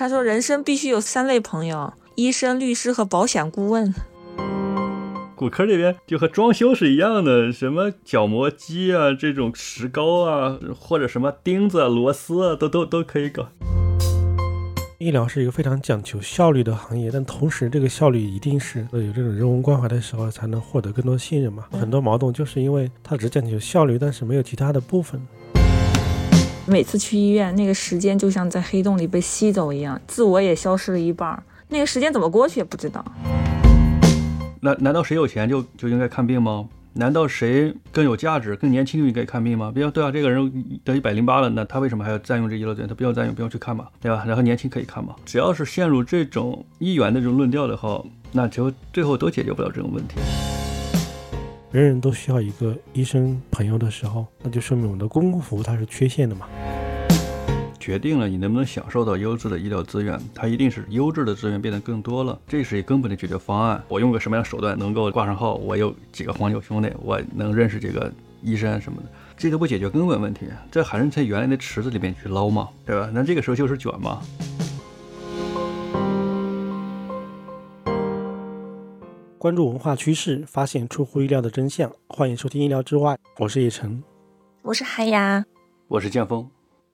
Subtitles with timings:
[0.00, 3.94] 他说人生必须有三类朋友：医生、律师和保险顾问。
[5.36, 13.46] 骨科这边就和装修是一样的，什么角磨机啊，这种石膏啊，或者什么钉子、螺丝啊，都都都可以搞。
[14.96, 21.66] 医疗是一个非常讲求效率的行业，但同时这个效率一定是有这种人文关怀的时候才能获得更多信任嘛。
[21.72, 25.20] 很多矛盾就是因为它只讲求效率，但是没有其他的部分。
[26.70, 31.42] 每次去医院，那个时间就像在黑洞里被吸走一样，自我也消失了一半。
[31.66, 33.04] 那个时间怎么过去也不知道。
[34.60, 36.68] 难难道谁有钱就就应该看病吗？
[36.92, 39.72] 难道谁更有价值、更年轻就应该看病吗？
[39.74, 42.88] 比如对啊，这个人得一百零八了，那他为什么还要占用这医疗资源？
[42.88, 44.22] 他不要占用，不用去看嘛，对吧？
[44.24, 45.16] 然后年轻可以看嘛？
[45.26, 48.00] 只要是陷入这种一元的这种论调的话，
[48.30, 50.20] 那就最后都解决不了这种问题。
[51.72, 56.48] 人人都需要一个医生朋友的时候，那就说明我们的公共服务它是缺陷的嘛。
[57.78, 63.80] 决定了你能不能享受到优质的医疗资源，它一定是优质的资源变得更多了，这是一根本的解决方案。
[63.86, 65.54] 我用个什么样的手段能够挂上号？
[65.54, 68.12] 我有几个黄牛兄弟，我能认识这个
[68.42, 73.08] 医生什么的，这都不解决根本问题，这还是在原来的池子里面去捞嘛，对吧？
[73.14, 74.20] 那这个时候就是卷嘛。
[79.40, 81.90] 关注文化趋势，发现出乎意料的真相。
[82.08, 84.04] 欢迎收听《意料之外》，我是叶晨，
[84.60, 85.42] 我是海雅，
[85.88, 86.46] 我是剑锋。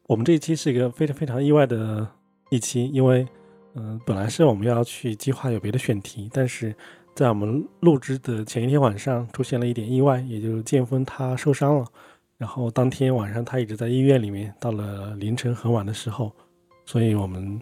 [0.07, 2.09] 我们这一期是一个非常非常意外的
[2.51, 3.27] 一期，因为，
[3.75, 6.73] 嗯，本来是我们要去计划有别的选题，但是
[7.17, 11.85] 在我们录制的前一天晚上出现了一点意外，也就是剑锋他受伤了，
[12.39, 16.31] 然后当天晚上他一直在医院里面，到了凌晨很晚的时候，
[16.85, 17.61] 所以我们，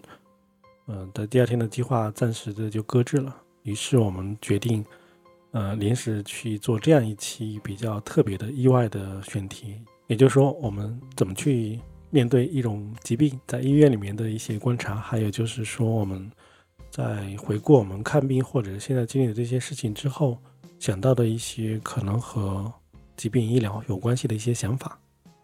[0.85, 3.35] 嗯，的第二天的计划暂时的就搁置了。
[3.65, 4.85] 于是我们决定，
[5.51, 9.75] 呃，临时去做这样一期比较特别的意外的选题，
[10.07, 11.79] 也就是说，我们怎么去。
[12.11, 16.31] 面对一种疾病，在医院里面的一些观察，还有就是说我们
[16.89, 20.37] 在回顾我们看病或者现在经历的这些事情之后，
[20.79, 22.71] 想到的一些可能和
[23.17, 24.97] 疾病医疗有关系的一些想法。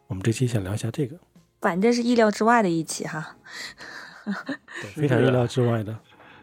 [0.07, 1.19] 我们这期想聊一下这个，
[1.59, 3.35] 反正是意料之外的一期哈，
[4.93, 5.99] 非常意料之外的。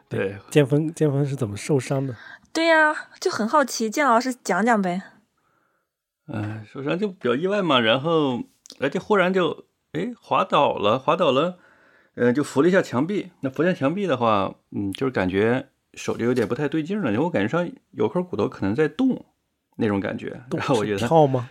[0.09, 2.17] 对，剑锋剑锋是怎么受伤的？
[2.53, 5.03] 对呀，就很好奇，剑老师讲讲呗。
[6.33, 8.43] 哎，受伤就比较意外嘛，然后
[8.81, 9.67] 哎，就忽然就。
[9.93, 11.59] 哎，滑倒了，滑倒了，
[12.15, 13.31] 嗯，就扶了一下墙壁。
[13.41, 19.25] 那扶下墙壁的话，嗯，就是感觉手就有点不太对劲了，因为我感觉上有块骨头可能在动，
[19.77, 20.43] 那种感觉。
[20.53, 21.49] 然后我觉得跳吗？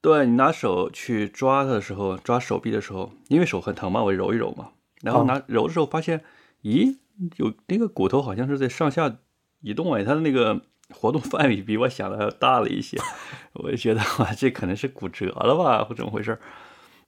[0.00, 4.70] 对你拿手去抓它的时候，抓手臂的时候，因为手很疼嘛，我揉一揉嘛。
[5.02, 6.24] 然后拿揉的时候发现，
[6.62, 6.96] 咦，
[7.36, 9.16] 有那个骨头好像是在上下
[9.60, 10.60] 移动哎，它的那个
[10.90, 12.98] 活动范围比我想的还要大了一些。
[13.54, 16.38] 我就觉得哇，这可能是骨折了吧，或怎么回事？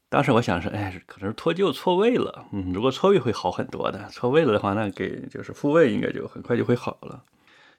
[0.09, 2.47] 当时我想是，哎，可能是脱臼错位了。
[2.53, 7.23] 嗯，如果错位会好很多的，错位了的话，那给就是复位应该就很快就会好了。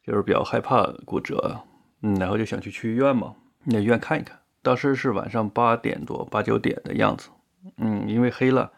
[0.06, 1.62] 就是比较害怕骨折，
[2.02, 3.36] 嗯，然后就想去去医院嘛，
[3.66, 4.40] 那医院看一看。
[4.62, 7.30] 当时是晚上八点多、八九点的样子，
[7.78, 8.72] 嗯，因为黑了，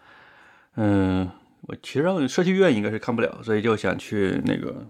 [0.76, 1.30] 嗯，
[1.62, 4.86] 我其实让社区医院应该是看不了，所以就想去那个，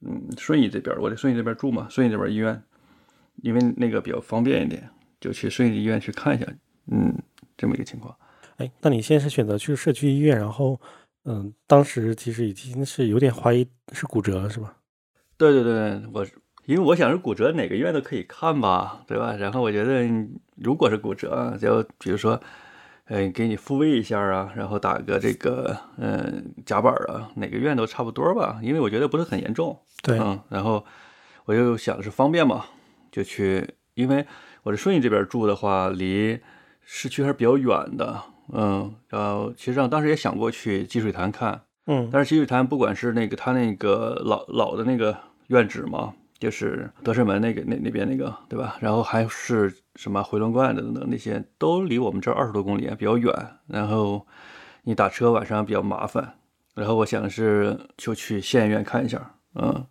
[0.00, 2.62] 嗯，顺义这边，我在顺义这边住嘛，顺义这边医院，
[3.42, 4.88] 因为那个比较方便一点，
[5.20, 6.46] 就去顺义医院去看一下，
[6.90, 7.14] 嗯。
[7.58, 8.14] 这么一个情况，
[8.58, 10.78] 哎，那你现在是选择去社区医院，然后，
[11.24, 14.76] 嗯，当时其实已经是有点怀疑是骨折了，是吧？
[15.38, 16.26] 对对对，我
[16.66, 19.34] 因为我想是骨折，哪个医院都可以看吧，对吧？
[19.36, 20.06] 然后我觉得
[20.56, 22.38] 如果是骨折，就比如说，
[23.06, 29.78] 嗯，给你复位一下啊，然后打个这个，嗯，夹板啊，哪个院都差不多吧，因为我觉得不是很严重。
[30.02, 30.84] 对，嗯，然后
[31.44, 32.66] 我就想是方便嘛，
[33.10, 34.26] 就去，因为
[34.62, 36.38] 我在顺义这边住的话，离。
[36.88, 38.22] 市区还是比较远的，
[38.52, 45.18] 嗯，然后其实上当时也想过去积水潭看，嗯，但是积水潭不管是那个他那个老老的那个
[45.48, 48.76] 院址嘛，就是德胜门那个那那边那个，对吧？
[48.80, 53.32] 然后还是什么回龙观的等等那些，都离我们这儿二十多公里，比较远。
[53.66, 54.26] 然后
[54.82, 56.34] 你打车晚上比较麻烦，
[56.74, 59.86] 然后我想是就去县医院看一下，嗯，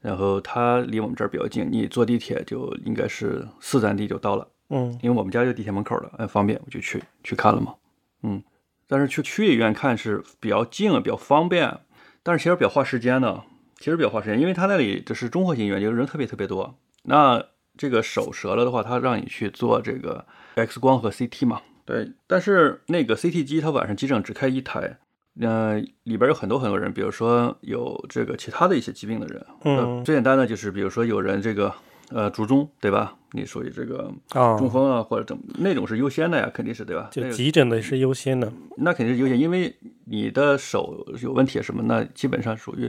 [0.00, 4.48] 然后它离我们这儿比较近，你坐地铁就应该是四站地就到了。
[4.70, 7.74] 嗯，因为我们家就地铁门口了，很方便，我就去去看了嘛。
[8.22, 8.42] 嗯，
[8.88, 11.80] 但是去区医院看是比较近，比较方便，
[12.22, 13.44] 但是其实比较花时间的，
[13.78, 16.78] 其实比较花时间，因为他那里就是综合性医院，就是人特别特别多。
[17.04, 17.44] 那
[17.76, 20.24] 这个手折了的话，他让你去做这个
[20.54, 21.60] X 光和 CT 嘛。
[21.84, 24.98] 对，但是那个 CT 机他晚上急诊只开一台，
[25.40, 29.46] 呃，里边有很多很多人，比如说有这个其他的一些疾病的人。
[29.64, 31.72] 嗯，最简单的就是比如说有人这个。
[32.10, 33.16] 呃，卒中对吧？
[33.32, 37.08] 你属于这个中风啊，或者怎么那种是优先的呀，肯定是对吧？
[37.10, 39.74] 就急诊的是优先的，那肯定是优先，因为
[40.04, 42.88] 你的手有问题什么，那基本上属于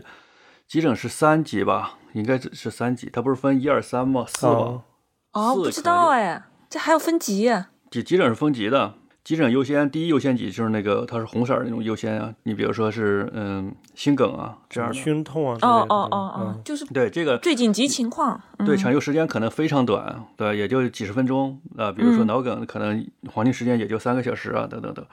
[0.67, 4.25] 急诊是三级吧，应该是三级，它不是分一二三吗？
[4.27, 4.83] 四吗？
[5.31, 7.49] 哦，不知道哎，这还要分级？
[7.89, 8.95] 急急诊是分级的。
[9.23, 12.33] 急诊优先，第一优先级就是那个，它是红色儿那种优先啊。
[12.43, 21.91] 你比如说是，嗯，心梗啊这样的，胸痛啊，哦哦哦哦，就是对这个最紧急情况，对抢救时间可能非常短，对，也就几十分钟啊。
[21.91, 25.05] 比如说脑梗，可能黄金时间也就三个小时啊，等等等，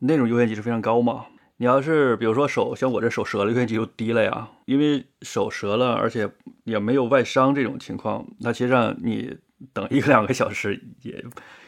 [0.00, 1.24] 那种优先级是非常高嘛。
[1.56, 6.30] 你要是比如说手，像我这手折了，优先级就低了呀，因为手折了，而且
[6.64, 9.36] 也没有外伤这种情况，那其实上你
[9.72, 11.24] 等一个两个小时也。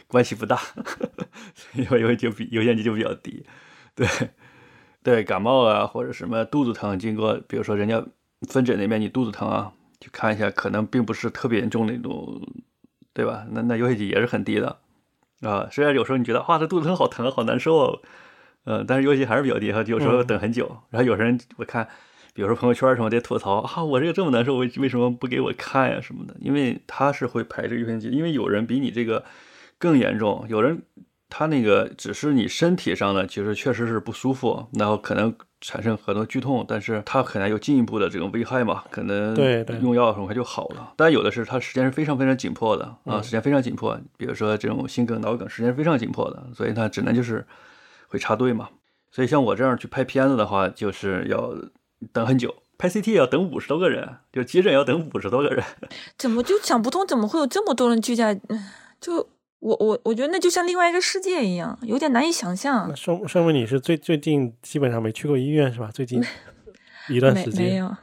[0.08, 0.56] 关系不大，
[1.74, 3.44] 因为因为就比优先级就比较低，
[3.96, 4.06] 对
[5.02, 8.00] 对，感冒啊或者什么肚子疼，经过比如说人家
[8.48, 12.40] 分诊那边你肚子疼啊，去看一下，可能并不是特别严重那种，
[13.12, 13.44] 对吧？
[13.50, 14.78] 那那优先级也是很低的
[15.40, 15.68] 啊。
[15.72, 18.00] 虽然有时候你觉得哇这肚子疼好疼好难受，哦，
[18.66, 20.70] 呃，但是优先级还是比较低，哈，有时候等很久。
[20.90, 21.88] 然后有人我看，
[22.34, 26.36] 比如说朋友圈什么得吐槽啊，我这个这么难受，为为什么不给我看呀什么的？
[26.38, 29.24] 因为他是会排这个优先级，因为有人比你这个。
[29.78, 30.80] 更严重，有人
[31.28, 39.36] 他那个只是你身体上的，其实确实是不舒服，然后可能产生很多剧痛，但是他可能有进一步的这种危害嘛，可能
[39.82, 40.94] 用药很快就好了。
[40.96, 47.46] 但有的是他时间是非常非常紧迫的啊，时间非常紧迫，比如说这种心梗、脑梗，时间非常紧迫的，所以他只能就是
[48.08, 48.68] 会插队嘛。
[49.10, 51.54] 所以像我这样去拍片子的话，就是要
[52.12, 55.64] 等很久，拍 CT 要等五十多个人，就急诊要等五十多个人。
[56.18, 58.40] 怎么就想不通，怎么会有这么多人聚在？
[59.00, 59.28] 就。
[59.60, 62.86] 我我我觉得那就像另外一个世界一样，有点难以想象。
[62.88, 65.90] 那说说明你是最最近基本上没去过医院是吧？
[65.92, 66.22] 最近
[67.08, 67.96] 一段时间没有。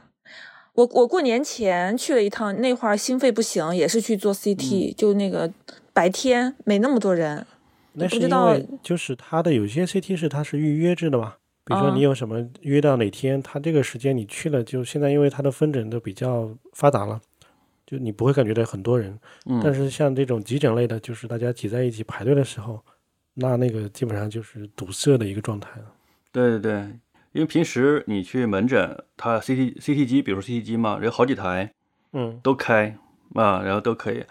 [0.74, 5.50] 我我过年前去了一趟，那会儿心肺不行，也是去做 CT，就那个
[5.92, 7.46] 白天没那么多人。
[7.94, 17.20] 那是因为就是他的有些 CT 是他是预约制的嘛，比如说你有什么约到哪天，他这个时间你去了，就现在因为他的分诊都比较发达了。
[17.86, 19.18] 就你不会感觉到很多人，
[19.62, 22.82] 但是像这种急诊类的，就是大家挤在一起排队的时候，
[23.34, 25.92] 那那个基本上就是堵塞的一个状态了。
[26.32, 26.72] 对对对，
[27.32, 31.70] 因为平时你去门诊，它 CT CT 机，比如说 CT 机嘛，有好几台，
[32.14, 32.96] 嗯，都开
[33.34, 34.24] 啊，然后都可以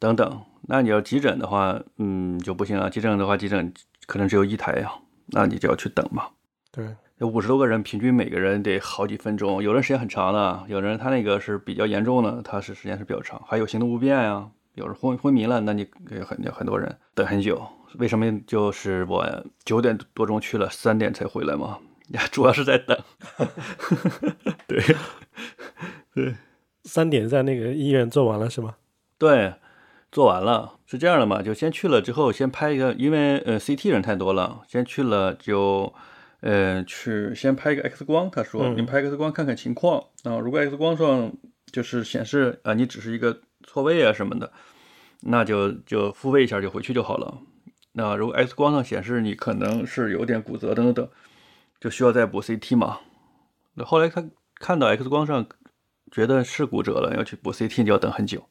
[0.00, 0.42] 等等。
[0.62, 2.90] 那你要急诊的话，嗯，就不行了。
[2.90, 3.72] 急诊的话，急诊
[4.06, 4.92] 可能只有一台呀，
[5.26, 6.26] 那你就要去等嘛。
[6.72, 6.84] 对。
[7.18, 9.62] 有五十多个人，平均每个人得好几分钟。
[9.62, 13.38] 有人时间很长的，有人他那个是比较严重的，他是时间是比较长。
[13.46, 15.86] 还有行动不便呀，有人昏昏迷了，那你
[16.24, 17.62] 很很多人等很久。
[17.98, 21.78] 为什么就是我九点多钟去了，三点才回来嘛？
[22.08, 22.98] 呀， 主要是在等。
[24.66, 24.82] 对
[26.14, 26.34] 对，
[26.84, 28.76] 三点在那个医院做完了是吗？
[29.18, 29.52] 对，
[30.12, 31.42] 做完了是这样的嘛？
[31.42, 35.92] 就先去了之后，先拍一个，因为呃 CT 人太多了，先去了就。
[36.42, 40.38] 呃，去先拍一个 X 光，他说你拍 X 光看看情况啊。
[40.38, 41.30] 如果 X 光上
[41.70, 44.50] 就是显示啊，你只是一个错位啊什么的，
[45.20, 47.42] 那就就复位一下就回去就好了。
[47.92, 51.08] 那如果 X 光上显示你可能是有点骨折等等等，
[51.78, 53.00] 就需要再补 CT 嘛。
[53.74, 54.24] 那后来他
[54.54, 55.46] 看到 X 光上
[56.10, 58.46] 觉得是骨折了，要去补 CT 就要等很久。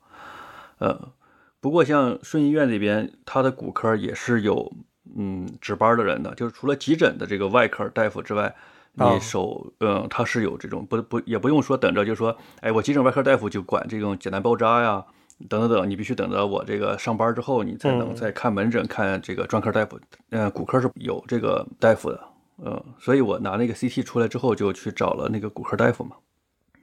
[0.77, 1.11] 呃，
[1.59, 4.71] 不过像顺义医院这边，他的骨科也是有。
[5.17, 8.55] 嗯，值班的人的，就是除了急诊的这个外科大夫之外，
[8.93, 15.03] 你手，嗯，他是有这种不不也不用说等着，就说，哎，我急诊外科大夫就管这种简单包扎呀，
[15.49, 19.99] 等等等，你必须等着我这个上班之后，你才能再看门诊看这个专科大夫。
[20.29, 22.23] 嗯，骨科是有这个大夫的，
[22.63, 26.17] 嗯，所以我拿那个 CT 出来之后，就去找了那个骨科大夫嘛。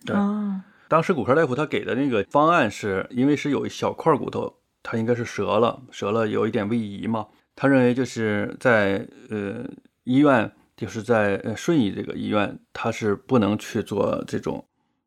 [0.05, 0.17] 对，
[0.89, 4.53] 当时骨科大夫他给的那个方案是因为是有一小块骨头，
[4.89, 7.27] 他应该是折了，折了有一点位移嘛。
[7.57, 9.69] 他认为就是在呃
[10.05, 14.65] 医院，就是在呃顺义这个医院，他是不能去做这种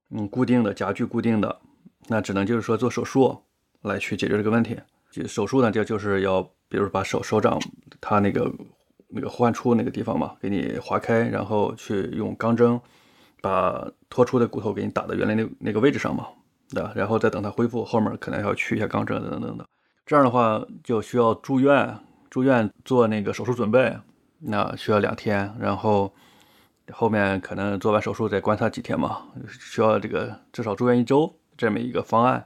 [0.10, 1.62] 嗯固定的夹具固定的，
[2.10, 3.42] 那只能就是说做手术
[3.84, 4.78] 来去解决这个问题。
[5.10, 7.58] 就手术呢，就就是要比如把手手掌
[8.02, 8.52] 他那个
[9.08, 12.78] 那个患处那个地方嘛，给你划开，然后去用钢针
[13.42, 16.28] 把脱出的骨头给你打到原来那那个位置上嘛，
[16.70, 16.92] 对吧？
[16.96, 19.68] 然后再等它恢复，后面可能要去一下钢针等等等等。
[20.06, 21.98] 这样的话就需要住院。
[22.30, 23.92] 住院做那个手术准备，
[24.38, 26.14] 那需要两天，然后
[26.92, 32.46] 后面可能做完手术再观察几天嘛，需要这个至少住院一周这么一个方案。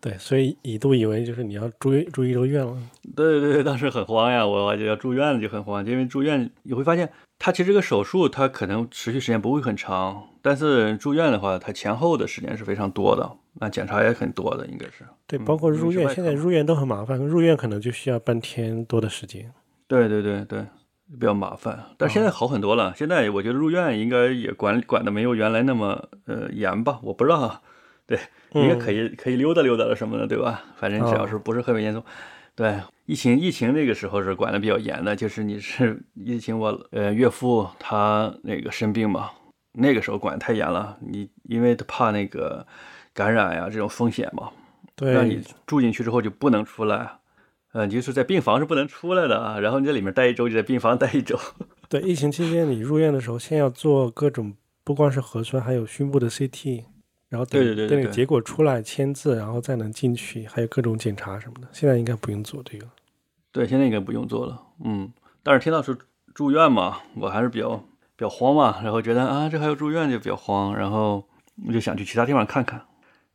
[0.00, 2.78] 对，所以一度以为就是你要住住一周院了。
[3.16, 15.04] 对对对，当时很慌呀，我就要住院了就很慌，因为住院你会发现，他其实这个手术他可能持续时间不会很长，但是住院的话，他前后的时间是非常多的，那检查也很多的，应该是。
[15.26, 19.52] 对，包括入院，现在入院都很麻烦，入院可能就需要半天多的时间。
[19.86, 20.60] 对对对对，
[21.18, 21.84] 比较麻烦。
[21.96, 27.62] 但是现在好很多了，现在我觉得入院应该也管管的没有原来那么呃严吧，我不知道，
[28.06, 28.18] 对，
[28.52, 30.64] 应该可以可以溜达溜达了什么的，对吧？
[30.76, 32.02] 反正只要是不是特别严重，
[32.56, 39.30] 对，疫情疫情那个时候是管的比较严的，就是你是疫情我呃岳父他那个生病嘛，
[39.72, 42.66] 那个时候管太严了，你因为他怕那个
[43.14, 44.50] 感染呀这种风险嘛。
[44.96, 47.18] 对让你住进去之后就不能出来，
[47.72, 49.58] 呃，就是在病房是不能出来的啊。
[49.58, 51.36] 然后你在里面待一周，就在病房待一周。
[51.88, 54.54] 对，疫情期间你入院的时候，先要做各种，
[54.84, 56.84] 不光是核酸，还有胸部的 CT，
[57.28, 61.66] 然后等等你结果出来签字，然后再能进去，还有各种检查什么的。
[61.72, 62.86] 现在应该不用做这个。
[63.50, 64.62] 对，现在应该不用做了。
[64.84, 65.96] 嗯，但是听到是
[66.32, 67.76] 住院嘛，我还是比较
[68.14, 71.26] 比较慌嘛，然后觉得啊，这还要住院就比较慌，然后
[71.66, 72.80] 我就想去其他地方看看。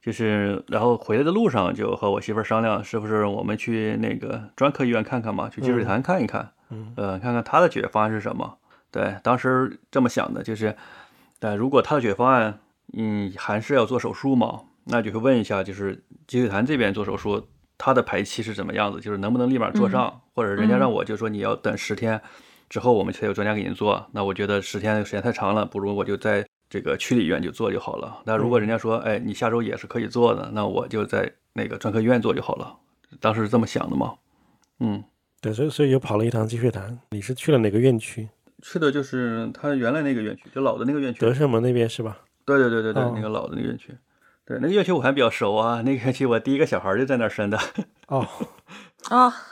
[0.10, 8.58] 就是，然后回来的路上就和我媳妇儿商量，是不是我们去那个专科医院看看嘛，去积水潭看一看，嗯，呃，看看他的解决方案是什么。
[8.90, 10.76] 对，当时这么想的，就是，
[11.38, 12.58] 但如果他的解决方案，
[12.98, 17.48] 嗯，还是要做手术嘛，那就会问一下，就是积水潭这边做手术，
[17.78, 22.20] 他的排期是怎么样子，就是能不能立马做上，或者人家让我就说你要等十天
[22.68, 26.44] 之后我们才有专家给您做，那我觉得十天时间太长了，不如我就在。
[26.70, 28.22] 这个区里医院就做就好了。
[28.26, 32.78] 那如果人家说，哎，你下周也是可以做的，那我就在那个专科医院做就好了。
[33.20, 34.14] 当时是这么想的嘛。
[34.80, 35.04] 嗯，
[35.42, 37.00] 对，所以所以又跑了一趟积水潭。
[37.10, 38.30] 你是去了哪个院区？
[38.62, 41.20] 去的就是他原来那个院区，就老的那个院区。
[41.20, 42.20] 德胜门那边是吧？
[42.46, 43.98] 对对对对对，那个老的那个院区。
[44.46, 45.82] 对，那个院区我还比较熟啊。
[45.82, 47.58] 那个院区我第一个小孩就在那儿生的。
[48.08, 48.28] 哦。
[49.10, 49.34] 啊。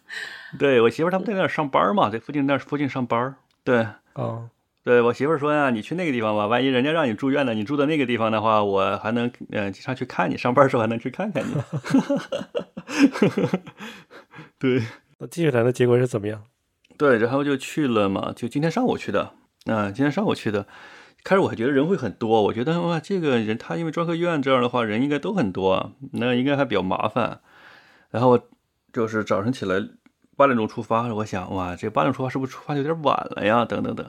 [0.58, 3.34] 对我媳妇他们在那儿上班嘛，在附近那附近上班。
[3.64, 3.86] 对。
[4.14, 4.48] 哦。
[4.86, 11.54] 对我媳妇说呀，你去那个地方吧，万一人家让你住院呢，你住的那个地方的话，我还能嗯经常去看你，上班时候还能去看看你。
[14.60, 14.80] 对，
[15.18, 16.44] 那接下来的结果是怎么样？
[16.96, 19.32] 对，然后就去了嘛，就今天上午去的。
[19.64, 20.68] 啊，今天上午去的。
[21.24, 27.40] 开始我还觉得人会很多，我觉得哇，这个人他因为专科医院这样的话，人应该都很多，那应该还比较麻烦。
[28.10, 28.38] 然后
[28.92, 29.80] 就是早晨起来
[30.36, 33.64] 八点钟出发，我想哇，这八点出发是不是出发有点晚了呀？
[33.64, 34.08] 等等等。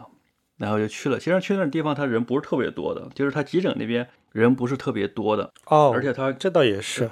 [0.58, 7.10] 然后就去了，其实去那地方他人不是特别多的，就是他急诊那边人不是特别多的哦，而且他这倒也是。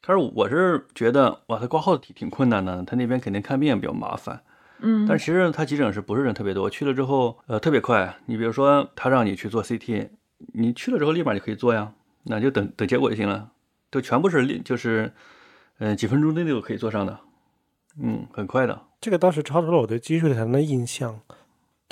[0.00, 4.42] 他说我是觉得哇，他挂号挺挺困难的，他那边肯定看病也比较麻烦，
[4.80, 6.68] 嗯，但其实他急诊是不是人特别多？
[6.68, 10.08] 去了之后呃特别快，你比如说他让你去做 CT，
[10.54, 11.92] 你去了之后立马就可以做呀，
[12.24, 13.50] 那就等等结果就行了，
[13.90, 15.12] 都全部是就是
[15.78, 17.20] 嗯几分钟之内就可以做上的，
[18.02, 18.80] 嗯，很快的。
[19.00, 21.20] 这个当时超出了我对积水潭的印象。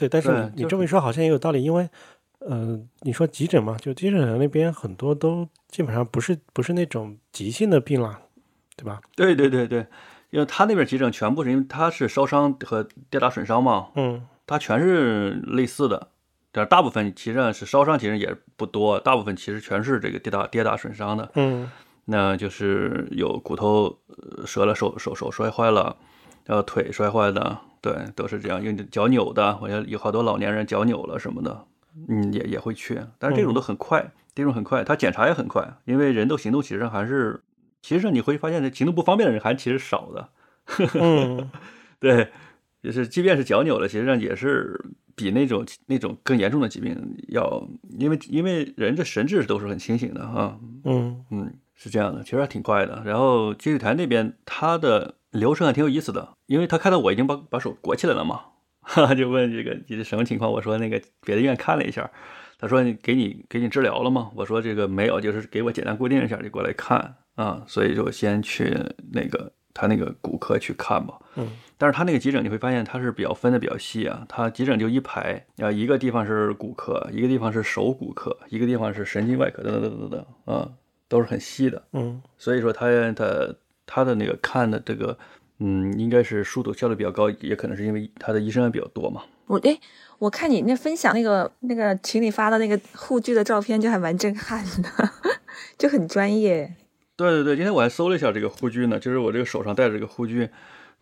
[0.00, 1.86] 对，但是你这么一说好像也有道理，因为，
[2.38, 8.18] 呃，你说急诊嘛，就急诊那边很多都基本上不是不是那种急性的病了，
[8.76, 9.02] 对吧？
[9.14, 9.86] 对对对对，
[10.30, 16.08] 因为他那边急诊全部是因为他是烧伤和跌打损伤嘛，嗯，他全是类似的，
[16.50, 21.70] 但大部分其实是烧伤，其实也不多，大部分其实全是这个跌打跌打损伤的，嗯，
[22.06, 23.98] 那就是有骨头
[24.46, 25.94] 折了，手手手摔坏了，
[26.46, 27.58] 然后腿摔坏的。
[27.80, 31.66] 对，都是这样，因为脚扭的，我有好多老年人脚扭了什么的，
[32.08, 37.40] 嗯，也也会去，但是这种都很快，这种很快，他检查也很快，因为人都行动其实上还是，
[37.80, 40.28] 其实上你会发现，行动不方便的人还其实少的，
[41.00, 41.50] 嗯，
[41.98, 42.28] 对，
[42.82, 44.78] 就是即便是脚扭了，其实上也是
[45.14, 47.66] 比那种那种更严重的疾病要，
[47.98, 53.02] 因为因为人这神志都是很清醒的哈，嗯嗯，是这样的，其实还挺快的。
[53.06, 55.14] 然后积水潭那边他的。
[55.30, 58.40] 流程还挺有意思的，因为他看到我已经把把手裹起来了嘛，
[58.80, 60.50] 哈哈，就问这个你是什么情况？
[60.50, 62.10] 我说那个别的医院看了一下，
[62.58, 64.30] 他说你给你给你治疗了吗？
[64.34, 68.76] 我说这个没有，就是给我简单固定一下就过来看啊，所以就先去
[69.12, 71.14] 那个他那个骨科去看吧。
[71.36, 80.72] 嗯，但是他那个急诊你会发现他是比较分的比较细啊，他急诊就一排啊，一个地方是骨科，一个地方是手骨科，一个地方是神经外科，等等等等等啊，
[81.08, 81.80] 都是很细的。
[81.92, 83.54] 嗯，所以说他他。
[83.92, 85.18] 他的那个看的这个，
[85.58, 89.22] 嗯，应该是书读效率比较高，也可能是因为他的医生也比较多嘛。
[89.48, 89.76] 我哎，
[90.20, 94.88] 我看你那分享那个那个群里发的那个护具的照片，就还蛮震撼的，
[95.76, 96.72] 就很专业。
[97.16, 100.48] 对对对，今天我还搜了一下这个护具呢，就是我这个手上戴着这个护具，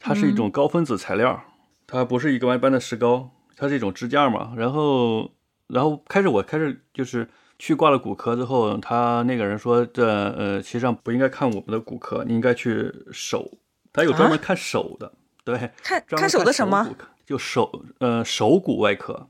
[0.00, 1.44] 它是一种高分子材料，
[1.86, 4.54] 它不是一个一般的石膏，它是一种支架嘛。
[4.56, 5.30] 然后，
[5.66, 7.28] 然后开始我开始就是。
[7.58, 13.50] 去挂了骨科之后，他那个人说：“这呃，其实上不应该看我们的骨科，你应该去手，
[13.92, 15.12] 他有专门看手的，
[15.44, 16.88] 对，看看手的什么？
[17.26, 19.28] 就手呃手骨外科。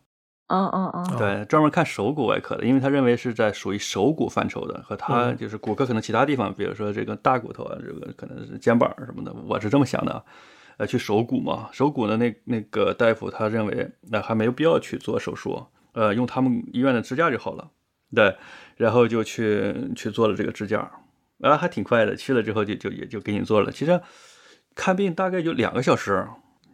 [0.49, 10.25] 嗯嗯嗯，对，专门看手骨外科的，因为他认为是在属于手骨范畴的，和他就是骨科可能其他地方，比如说这个大骨头啊，这个可能是肩膀什么的，我是这么想的。
[10.79, 17.69] 呃去手骨嘛，手骨的那那个大夫他认为那还没有必要去做手术，呃，用他们医院的支架就好了。
[18.15, 18.37] 对，
[18.77, 20.91] 然后就去去做了这个支架，
[21.41, 23.71] 啊，还挺快的，去了之后就就也就给你做了。
[23.71, 24.01] 其实
[24.75, 26.27] 看病大概就两个小时，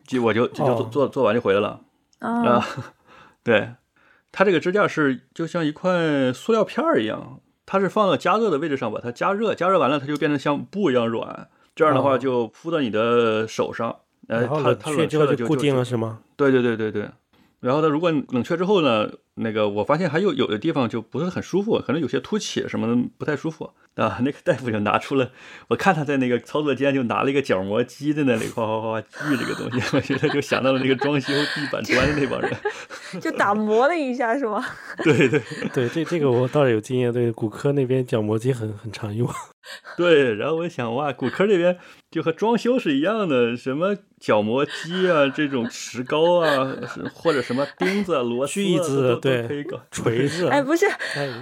[0.07, 1.81] 就我就就就做做做完就回来了
[2.21, 2.64] 啊。
[3.43, 3.75] 对，
[4.33, 13.95] 它这个支架是就像一块塑料片儿一样，它是放到加热的位置上把它加热，加热完了它就变成像布一样软，这样的话就敷到你的手上，
[14.29, 16.21] 呃，它它冷却就固定了是吗？
[16.37, 17.11] 对对对对对。
[17.61, 24.19] 然后它，如果冷却之后呢，那个我发现还有有的地方就不是很舒服，可能有些凸起什么的不太舒服啊。
[24.23, 25.31] 那个大夫就拿出了，
[25.69, 32.53] 我看他在那个操作间就拿了一个角磨机在那里哗哗哗锯这个东西，我觉得就想到了那个装修地板砖的那帮人，
[33.21, 34.64] 就打磨了一下是吗？
[35.03, 35.41] 对对
[35.73, 39.29] 对，这这个我倒是有经验，对骨科那边角磨机很很常用。
[39.97, 41.79] 对，然后我想哇，骨科这边
[42.11, 46.76] 就和装修是一样的，什么角磨机啊，这种石膏啊，
[47.14, 50.49] 或者什么钉子、螺丝、锯子，对，锤子。
[50.49, 50.87] 哎，不是，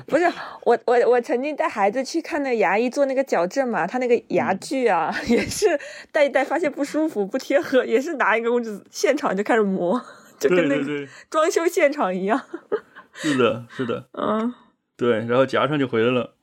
[0.06, 0.24] 不是，
[0.64, 5.66] 我我我曾经带孩子去看那个牙医做那个矫正嘛，他那个牙具啊， 也是
[6.12, 10.00] 戴一戴发现不舒服、不贴合，也是拿一个工具现场就开始磨，
[10.38, 10.84] 就跟那个
[11.28, 12.40] 装修现场一样。
[13.12, 14.54] 是的，是的，嗯，
[14.96, 16.34] 对，然后夹上就回来了。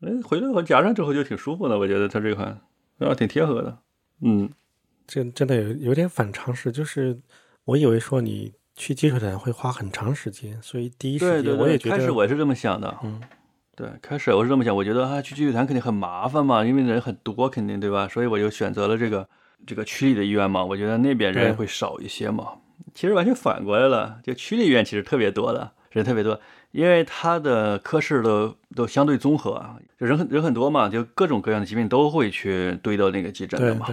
[0.00, 2.60] 哎，回来后夹上之后就挺舒服的，我觉得它这款
[2.98, 3.78] 啊挺贴合的。
[4.22, 4.50] 嗯，
[5.06, 7.18] 这真的有有点反常识，就是
[7.64, 12.96] 我以为说你去积水潭会花很长时间，所以第一时间我也觉得开始我也是这么想的。
[13.02, 13.20] 嗯，
[13.74, 18.06] 对，开始我是这么想，我觉得啊去积水潭肯定很麻烦嘛，因为人很多，肯定对吧？
[18.06, 19.28] 所以我就选择了这个
[19.66, 22.52] 这个区里的医院嘛，我觉得那边人会少一些嘛。
[22.94, 26.40] 其实完全反过来了，就区里医院其实特别多的人特别多。
[26.70, 29.64] 因为他的科室都都相对综合，
[29.98, 33.86] 就人很人很多嘛，就各种各样的疾病都会去堆到那个急诊的嘛。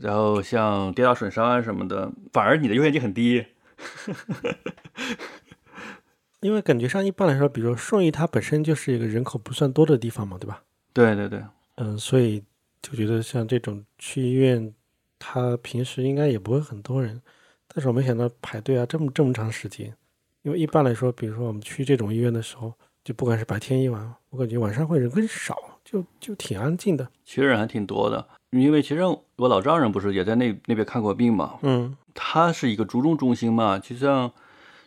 [0.00, 3.44] 然后像跌打损伤啊什么的，反而你的优先级很低。
[6.40, 10.62] 因为感觉上一般来说，比如说顺义它本身就是一个人口不算多的地方嘛，对吧？
[10.92, 11.42] 对对对，
[11.76, 12.42] 嗯，所以
[12.80, 14.72] 就觉得像这种去医院，
[15.18, 17.20] 他平时应该也不会很多人，
[17.66, 19.94] 但是我没想到排队啊这么这么长时间。
[20.42, 22.72] 因为一般来说，比如说我们去这种医院的时候，
[23.02, 27.08] 就不管是白天、夜晚，我感觉晚上会人更少，就就挺安静的。
[27.24, 28.28] 其实人还挺多的，
[28.60, 29.02] 因为其实
[29.36, 34.32] 我老丈人不是也在那那边看过病嘛，嗯，他是一个卒中中心嘛，就像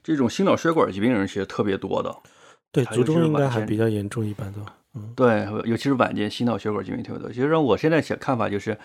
[0.03, 2.15] 这种心脑血管疾病人其实特别多的。
[2.71, 4.59] 对，卒中应该还比较严重，一般都。
[4.95, 7.31] 嗯，对，尤其是晚间心脑血管疾病特别多。
[7.31, 8.77] 其实让我现在想看法就是，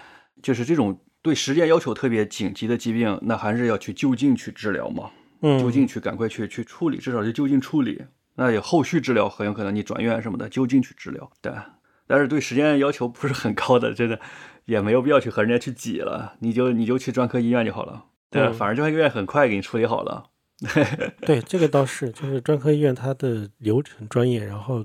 [0.43, 5.11] 就是这种对时间要求特别紧急的疾病，那还是要去就近去治疗嘛。
[5.61, 8.03] 就近去赶快去去处理，至少是就近处理。
[8.37, 11.31] 那有后续治疗很有可能你转院什么的，就近去治疗。
[11.43, 11.53] 对，
[12.07, 14.19] 但是对时间要求不是很高的，真的
[14.65, 16.35] 也没有必要去和人家去挤了。
[16.41, 18.05] 你就你就去专科医院就好了。
[18.31, 20.31] 对，反正专科医院很快给你处理好了。
[21.21, 24.85] 对，这个倒是，就是专科医院它的流程专业，然后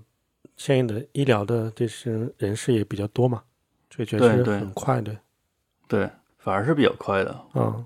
[0.57, 3.43] 相应的医疗的这些人士也比较多嘛，
[3.89, 5.15] 所以确实很快的。
[5.87, 7.41] 对，反而是比较快的。
[7.53, 7.85] 嗯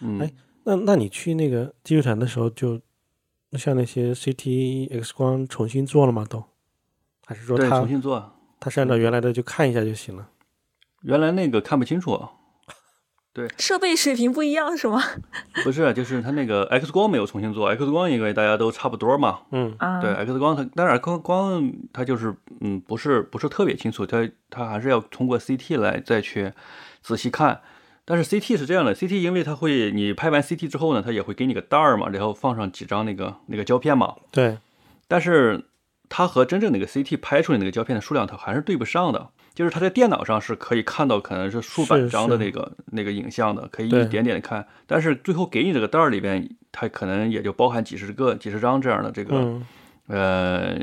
[0.00, 0.20] 嗯。
[0.20, 0.32] 哎。
[0.68, 2.80] 那那你去那个积水潭的时候，就
[3.52, 6.26] 像那些 CT、X 光重新做了吗？
[6.28, 6.42] 都
[7.24, 8.35] 还是说他重新做？
[8.60, 10.28] 他是按照原来的就看一下就行了？
[11.02, 12.28] 原来那个看不清楚，
[13.32, 15.02] 对，设备水平不一样是吗？
[15.62, 26.52] 不是，就是他那个 X 光没有重新做，X 光因为大家都差不多嘛，嗯对，X 光它当然光光它就是嗯不是不是特别清楚，它它还是要通过 CT 来再去
[27.02, 27.60] 仔细看。
[28.08, 34.14] 但是 CT 是这样的，CT 因为它会，你拍完 CT 之后呢，它也会给你个袋儿嘛，然后放上几张那个那个胶片嘛。
[34.30, 34.58] 对。
[35.08, 35.64] 但是
[36.08, 39.30] 它和真正那个 CT 拍出来那个胶片的数量，它还是对不上的。
[39.54, 44.66] 就是它在电脑上是可以看到，可能是数百张的那个那个影像的，可以一点点的看。
[44.86, 49.58] 但是最后给你这个袋儿里边，它可能也就包含几十个、几十张这样的这个
[50.08, 50.78] 呃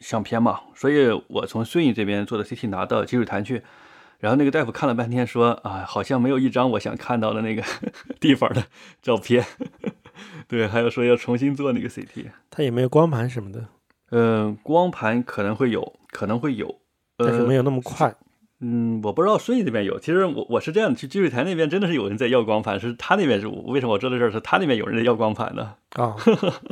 [0.00, 0.60] 相片嘛。
[0.74, 3.62] 所以我从顺义这边做的 CT 拿到积水潭去。
[4.20, 7.62] 然后那个大夫看了半天，说：“啊，好像没有一张我想看到的那个
[8.18, 8.64] 地方的
[9.00, 9.46] 照片。
[10.48, 13.68] 对，还有说要重新做那个 CT，他也没有光盘什么的。
[14.10, 16.80] 嗯，光盘可能会有，可能会有，
[17.16, 18.14] 但是没有那么快。
[18.60, 19.98] 嗯，我不知道顺义那边有。
[19.98, 26.16] 其实我我是这样，去积水潭那边真的是有人在要光盘，是他那边是为什么我知道这儿是他那边有人在要光盘呢啊？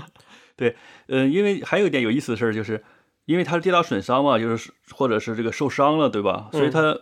[0.57, 0.77] 对，
[1.09, 2.83] 嗯，因为还有一点有意思的事儿，就是
[3.25, 6.49] 因为他是跌打损伤嘛，就是或者是这个受伤了，对吧？
[6.53, 6.99] 所以他。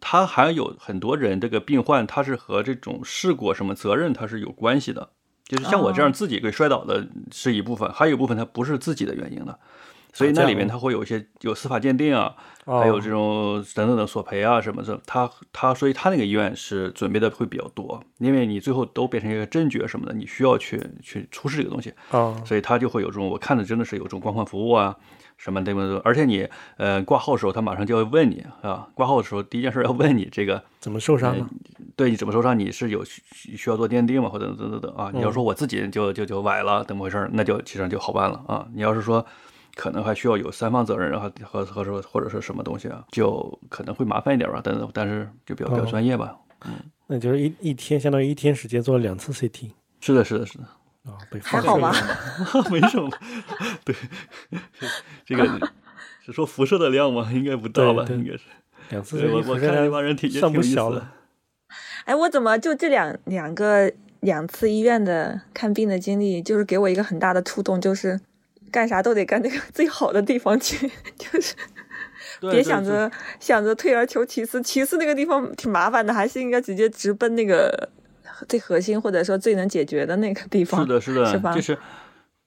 [0.00, 5.10] 他还有很多人，这个病患他是和这种事故什么责任他是有关系的，
[5.48, 9.58] 就是像我这样自己给摔倒的是一部分，还有一部分他不是自己的原因的，
[10.12, 12.34] 所以那里面这样它会有一些有司法鉴定啊，
[12.66, 24.94] 哦还有这种等等的索赔啊什么的，他他所以他那个医院是准备的会比较多，因为你最后都变成一个证据啊什么的，你需要去去出示这个东西，哦，所以他就会有这种我看的真的是有这种光环服务啊。
[25.38, 25.96] 什么对不对？
[26.04, 26.46] 而且你
[26.76, 31.48] 呃挂号的时候，他马上就要问你啊，挂号的时候第一件事要问你这个 怎么受伤了？
[31.96, 33.22] 对你怎么受伤，你是有需
[33.56, 34.28] 需要做鉴定吗？
[34.28, 35.10] 或者等等等啊？
[35.14, 37.30] 你要嗯说我自己就就就崴了，怎么回事儿？
[37.32, 38.66] 那就其实就好办了啊。
[38.74, 39.24] 你要是说
[39.76, 44.60] 可能还需要有三方责任，然后和和说或者是什么东西啊，就可能会麻烦一点吧。
[44.62, 46.36] 但但是就比较比较哦专业吧。
[46.66, 46.72] 嗯
[47.10, 49.70] 那就是一一天相当于一天时间做了两次 CT
[50.00, 50.64] 是的，是的，是的，
[51.08, 51.92] 啊，被还好吧？
[52.70, 53.10] 没什么。
[53.84, 53.94] 对，
[55.24, 55.44] 这个
[56.24, 57.30] 是说辐射的量吗？
[57.32, 58.04] 应该不大吧？
[58.10, 58.40] 应该是。
[58.90, 61.14] 两次我我看那帮人挺也算不挺小了。
[62.04, 68.18] 哎，我怎么就这两两个两次医院的看病的经历，就是给我一个很大的触动，就是
[68.70, 71.54] 干啥都得干那个最好的地方去，就是
[72.40, 77.90] 别想着想着退而求其次，其次那个地方挺麻烦的，还是应该直接直奔那个
[78.46, 80.82] 最核心或者说最能解决的那个地方。
[80.82, 81.78] 是的，是的，是吧就是，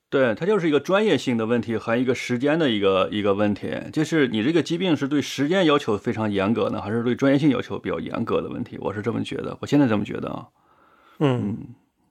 [0.09, 3.71] 对，它就是一个专业性的问题和一个时间的一个一个问题。
[3.91, 8.77] 就是你这个疾病是对时间要求非常严格呢，还是对专业性要求比较严格的问题？
[8.79, 10.47] 我是这么觉得，我现在这么觉得啊。
[11.19, 11.57] 嗯，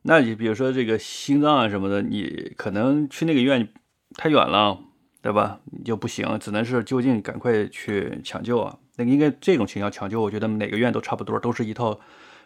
[0.02, 3.68] 那你比如说这个心脏啊什么的，你可能去那个医院
[4.14, 4.78] 太远了，
[5.20, 5.60] 对吧？
[5.70, 8.78] 你就不行，只能是就近赶快去抢救啊。
[8.96, 12.00] 那个应该这种情况抢救，我觉得每个院都差不多，都是一套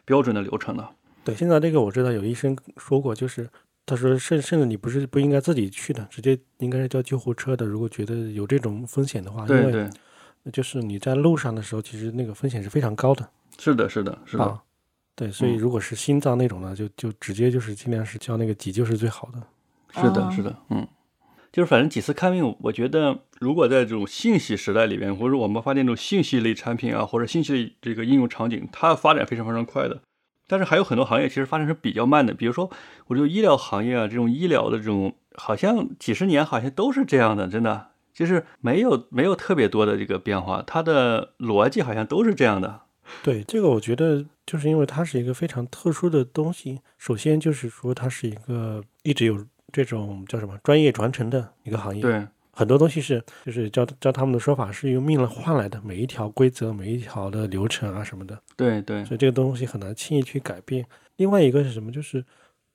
[0.04, 0.88] 标准的流程的。
[1.24, 3.48] 对，现在这个我知道有医生说过，就是
[3.86, 7.64] 他说甚甚至你不是不应该自己去的，直接应该是叫救护车的。
[7.64, 14.44] 如果觉得有这种风险的话，因为对对，就是你在路上的时候，其实那个风险是非常高的是的，是的，是的。
[14.44, 14.62] 啊。
[15.16, 19.40] 对，所以嗯如果是心脏那种呢，就就直接就是尽量是叫那个急救是最好的。
[19.92, 20.88] 是的，哦是的，嗯，
[21.52, 30.02] 就是反正几次看病，我觉得如果在这种信息时代里边，或者我们发现这种信息类产品啊，或者信息类这个应用场景，它发展非常非常快的。
[30.46, 32.70] 但是还有很多行业其实发展是比较慢的，比如说，
[33.06, 42.82] 我觉得医疗行业啊，这种医疗的这种，好像几十年好像都是这样的，真的就是没有没有特别多的这个变化，它的逻辑好像都是这样的。
[43.22, 46.80] 对这个，我觉得就是因为它是一个非常特殊的东西。
[46.96, 60.86] 首先就是说，它是一个一直有这种叫什么专业传承的一个行业。，对，很多东西是就是教教他们的说法是用命来换来的，每一条规则、每一条的流程啊什么的，对，对，所以这个东西很难轻易去改变。
[61.16, 61.92] 另外一个是什么？
[61.92, 62.24] 就是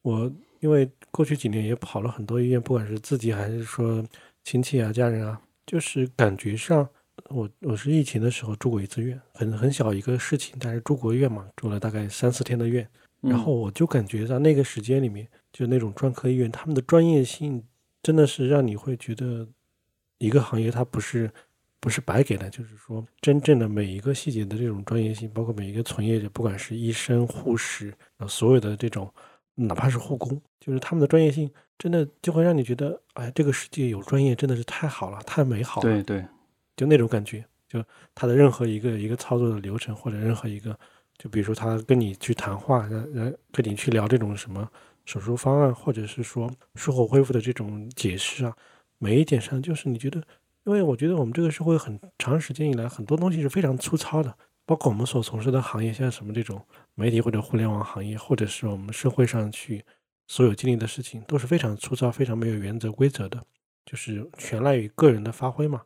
[0.01, 4.03] 我因为过去几年也跑了很多医院，不管是自己还是说
[4.43, 6.87] 亲戚啊、家人啊，就是感觉上。
[7.27, 12.87] 我我是疫情的时候住过一次院，很很小一个事情，但是住过院嘛，住了大概三四天的院，
[13.19, 17.61] 然嗯后我就感觉到那个时间里面，就那种专科医院，他们的专业性
[18.01, 19.45] 真的是让你会觉得
[20.19, 21.29] 一个行业它不是
[21.79, 27.93] 不是白给的，就是说真正的每一个细节的这种专业性，包括每一个从业者，不管是医生、护士，
[28.27, 29.11] 所有的这种，
[29.55, 35.87] 哪怕是护工，就是他们的专业性，真的就会让你觉得，哎，这个世界有专业真的是太好了，太美好了。
[35.89, 36.25] 对，对，
[36.75, 37.81] 就那种感觉，就
[38.13, 40.77] 他的任何一个一个操作的流程，或者任何一个，
[41.17, 44.69] 就比如说他跟你去谈话，然然跟你去聊这种什么
[45.05, 48.53] 手术方案，或者是说术后恢复的这种解释啊，
[48.99, 50.21] 每一点上就是你觉得，
[50.65, 56.61] 因为我觉得我们这个社会很长时间以来很多东西是非常粗糙的，包括我们所从事的行业，像什么这种
[56.93, 59.83] 媒体或者互联网行业，或者是我们社会上去
[60.27, 63.43] 所有经历的事情，都是非常粗糙、非常没有原则规则的，
[63.85, 65.81] 就是全赖于个人的发挥嘛。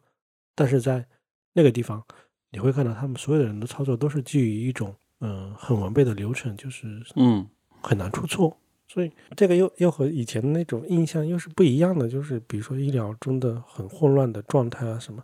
[0.56, 1.06] 但是在
[1.54, 2.04] 那个地方，
[2.49, 7.47] 你会看到他们所有的人的操作都是基于一种嗯、呃很完备的流程，就是嗯，
[7.82, 8.58] 很难出错。
[8.87, 15.23] 所以这个又又和以前的那种印象又是不一样的，就是比如说医疗中的很混乱的状态啊什么，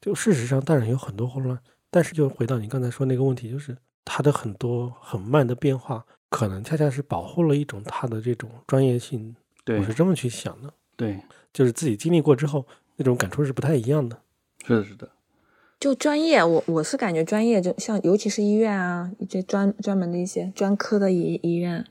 [0.00, 1.58] 就事实上当然有很多混乱，
[1.90, 9.34] 但是就回到你刚才说那个问题，就是它的很多很慢的变化，可能恰恰是保护了一种它的这种专业性。
[9.64, 11.20] 对我，是这么去想的，对，
[11.52, 12.64] 就是自己经历过之后，
[12.94, 14.20] 那种感触是不太一样的。
[14.64, 15.10] 是的，是的，
[15.80, 21.84] 就专业，我我是感觉专业，就像尤其是医院啊，一些专专门的一些专科的医医院，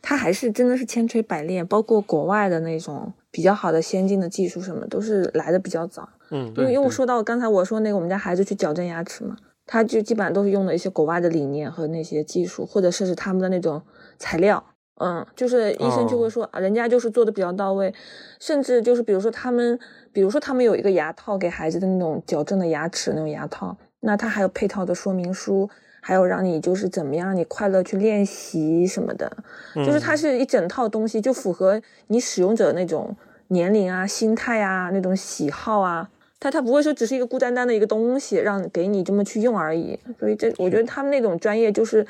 [0.00, 6.08] 它还是真的是千锤百炼，包括国外的那种比较好的先进的技术什么，都是来的比较早。
[6.30, 13.82] 嗯因为因为我说到刚才我说那个我们家孩子去矫正牙齿嘛，他就基本上都是用的一些国外的理念和那些技术，或者甚至他们的那种
[14.18, 14.64] 材料。
[14.96, 17.92] 嗯，就是医生就会说，啊，人家就是做的比较到位，
[18.38, 19.76] 甚至就是比如说他们，
[20.12, 25.68] 比如说他们有一个牙套给孩子的那种矫正的牙齿那种牙套，那他还有配套的说明书，
[26.04, 29.30] 还有让你就是怎么样让你快乐去练习什么的，
[29.76, 33.16] 就是它嗯是一整套东西，就符合你使用者那种
[33.48, 36.10] 年龄啊、心态啊、那种喜好啊，
[36.40, 39.96] 它它不会说只是一个孤单单的一个东西，让给你这么去用而已。
[40.18, 42.04] 所以这我觉得他们那种专业就是，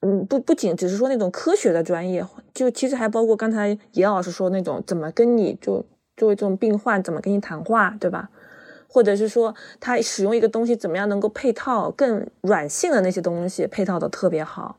[0.00, 5.84] 嗯，不不仅只是说那种科学的专业，就其实还包括刚才严老师说那种怎么跟你就
[6.16, 8.30] 作为这种病患怎么跟你谈话，对吧？
[8.92, 14.76] 或者是说他使用一个东西怎么样能够配套更软性的那些东西配套的特别好，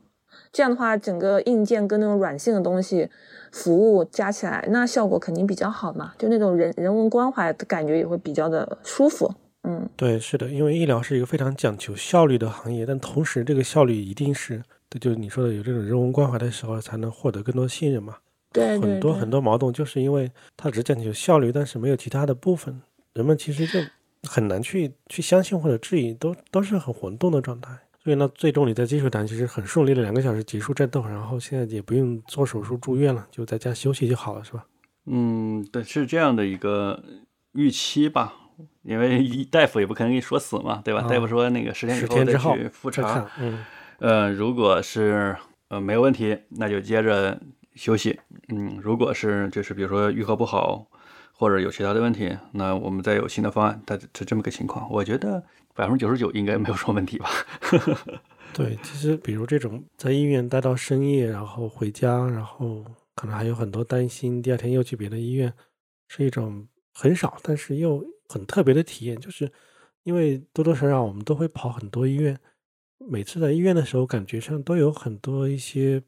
[0.52, 3.10] 这样的话整个硬件跟那种软性的东西
[3.50, 9.34] 服务加起来，那效果肯定比较好嘛，就那种人人文关怀的感觉也会比较的舒服。
[9.66, 18.16] 嗯，对，是的，因为医疗是一个非常讲求效率的行业，但同时这个效率一定是，对，就是你说的有这种人文关怀的时候，才能获得更多信任嘛。
[18.52, 22.82] 对对对很多很多矛盾就是因为它只讲求效率，但是没有其他的部分，
[23.14, 23.80] 人们其实就
[24.24, 27.70] 很难去去相信或者质疑，都都是很混沌的状态。
[28.02, 34.66] 所以呢，最终你在积水潭其实很顺利的两个小时结束战斗，然后现在也不用做手术住院了，就在家休息就好了，是吧？
[35.06, 37.02] 嗯，对，是这样的一个
[37.52, 38.34] 预期吧。
[38.82, 41.00] 因为一大夫也不可能给你说死嘛，对吧？
[41.00, 43.64] 啊大夫说那个十天之后去复查，，嗯，
[43.98, 45.34] 呃，如果是
[45.68, 47.40] 呃没有问题，那就接着
[47.74, 48.20] 休息。
[48.48, 50.86] 嗯，如果是就是比如说愈合不好，
[51.36, 53.82] 或者有其他的问题，那我们再有新的方案。
[53.84, 55.42] 它是这么个情况，我觉得
[55.74, 57.28] 百分之九十九应该没有什么问题吧。
[58.54, 62.84] 对，其实比如这种在医院待到深夜，然后回家，然后
[63.16, 65.52] 可能还有很多担心，第二天又去别的医院，
[66.06, 69.18] 是一种很少但是又很特别的体验。
[69.18, 69.50] 就是
[70.04, 72.38] 因为多多少少我们都会跑很多医院，
[72.98, 76.00] 每次在医院的时候，感觉上都有很多一些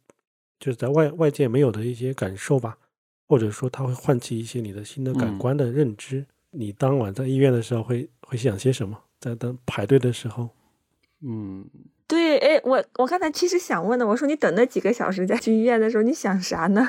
[0.60, 2.78] 就是在外外界没有的一些感受吧，
[3.26, 6.24] 或者说它会唤起一些你的新的感嗯官的认知。
[6.52, 8.98] 你当晚在医院的时候会会想些什么？
[9.18, 10.50] 在等排队的时候，
[11.22, 11.64] 嗯，
[12.06, 16.86] 对，哎，我我刚才其实想问的，我说你等那几个小时再去医院的时候，你想啥呢？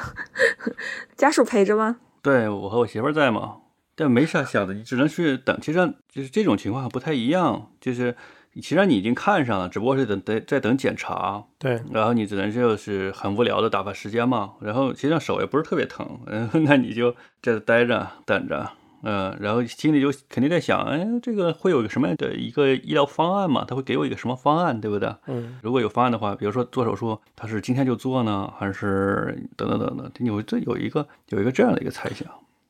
[1.15, 1.99] 家属陪着吗？
[2.21, 3.57] 对我和我媳妇儿在嘛，
[3.95, 5.57] 但没啥想的，你只能去等。
[5.61, 8.15] 其实上就是这种情况还不太一样，就是
[8.61, 14.53] 其实你已经看上了，只不过是等等在等检查，对，然后你只能就是很无聊的打发时间嘛。
[14.61, 18.69] 然后其实上手也不是特别疼，嗯， 那你就在这待着等着，
[19.03, 23.63] 嗯，然后心里就肯定在想，哎，这个会有个什么样的一个医疗方案嘛？
[23.67, 25.13] 他会给我一个什么方案，对不对？
[25.27, 25.57] 嗯。
[25.61, 32.27] 如果有方案的话，比如说做手术，他是今天就做呢，还是等等等等，有这有一个有一个这样的一个猜想。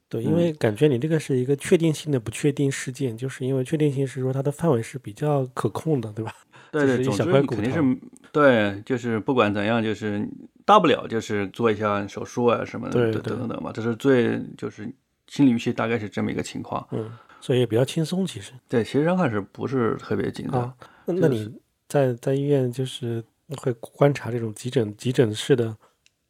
[0.10, 6.34] 对，因为感觉你这个是一个确定性的不确定事件，就是因为确定性是说它的范围是比较可控的，对吧？
[6.72, 7.98] 对对，就是一总之小块骨肯定头是
[8.32, 10.26] 对，就是不管怎样，就是
[10.65, 14.89] 大不了就是做一下手术啊什么的，等对对等等等嘛，这是最就是
[15.28, 16.86] 心理预期大概是这么一个情况。
[16.91, 20.62] 嗯，所以也比较轻松，其实对，其实上还是不是特别紧张。
[20.62, 20.76] 啊。
[21.06, 21.50] 那你
[21.88, 23.24] 在在医院就是
[23.58, 25.76] 会观察这种急诊急诊室的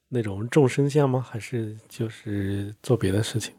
[0.09, 1.19] 那种众生相吗？
[1.19, 3.53] 还是就是做别的事情？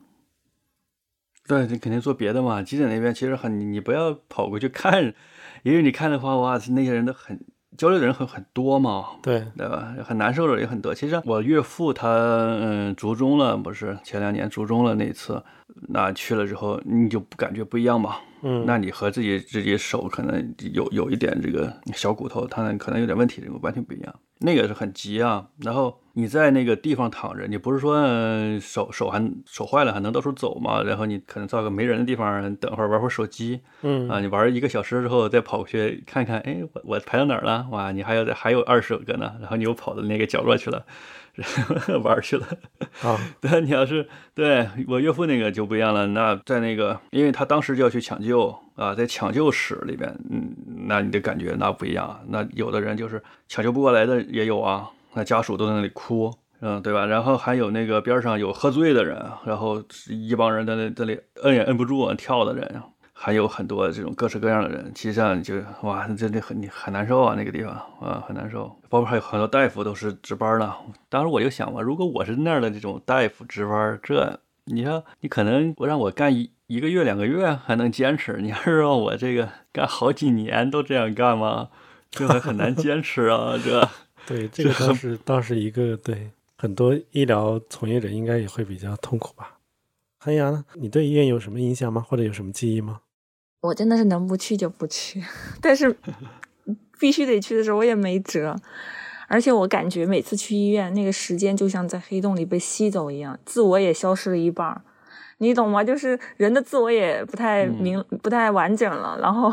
[1.49, 2.63] 对，你肯定做别的嘛。
[2.63, 5.15] 急诊那边其实很，你你不要跑过去看，
[5.63, 7.41] 因为你看的话，哇，那些人都很
[7.77, 9.07] 焦虑的人很很多嘛。
[9.23, 9.95] 对，对吧？
[10.05, 10.95] 很难受的人也很多。
[10.95, 15.43] 其实我岳父他嗯卒中了，不是前两年卒中了那次，
[15.89, 18.17] 那去了之后你就不感觉不一样嘛？
[18.43, 24.15] 嗯，那你和自己自己手可能有有一点这个小骨头，他可能有点问题，这个完全不一样。
[24.41, 30.83] 那个是很急啊，然后你在那个地方躺着，你不是说呃手手还手坏了还能到处走嘛？
[30.83, 37.67] 然后你可能到个没人的地方等会儿玩会儿手机，嗯啊，你玩一个小时之后再跑过去看看，哎，我我排到哪儿了？
[37.71, 40.85] 哇，你还有还有二十个呢，然后你又跑到那个角落去了，
[42.03, 42.47] 玩去了。
[43.03, 50.55] 啊，对，你要是对我岳父那个就不一样了，那在那个，因为他当时就要去抢救啊，在抢救室里边，嗯，
[50.87, 52.21] 那你的感觉那不一样啊。
[52.29, 57.05] 那有的人就是抢救不过来的也有啊，那家属都在那里哭，嗯，对吧？
[57.05, 62.81] 然后还有那个边上有喝醉的人，然后一帮人在那在那里摁也摁不住跳的人，
[63.13, 68.75] 还有很多这种各式各样的人，其实上就哇，真的很你很难受啊，那个地方啊很难受。
[68.89, 70.73] 包括还有很多大夫都是值班的。
[71.09, 81.71] 当时我就想嘛，如果我是那儿的这种大夫值班，这你说你可能我让我干一一个月两个月还能坚持，你要是让我这个干好几年都这样干吗？
[82.11, 83.89] 这还很难坚持啊，这。
[84.27, 89.57] 对，这个倒是倒是一个对很多医疗从业者应该也会比较痛苦吧。
[90.19, 90.63] 韩阳呢？
[90.75, 92.05] 你对医院有什么印象吗？
[92.07, 93.01] 或者有什么记忆吗？
[93.63, 95.25] 我真的是能不去就不去，
[95.63, 95.97] 但是
[97.01, 98.55] 必须得去的时候我也没辙。
[99.29, 104.83] 而且我感觉每次去医院，那个时间就像在黑洞里被吸走一样，自我也消失了一半儿，
[105.39, 105.83] 你懂吗？
[105.83, 109.19] 就是人的自我也不太明、不太完整了。
[109.21, 109.53] 然后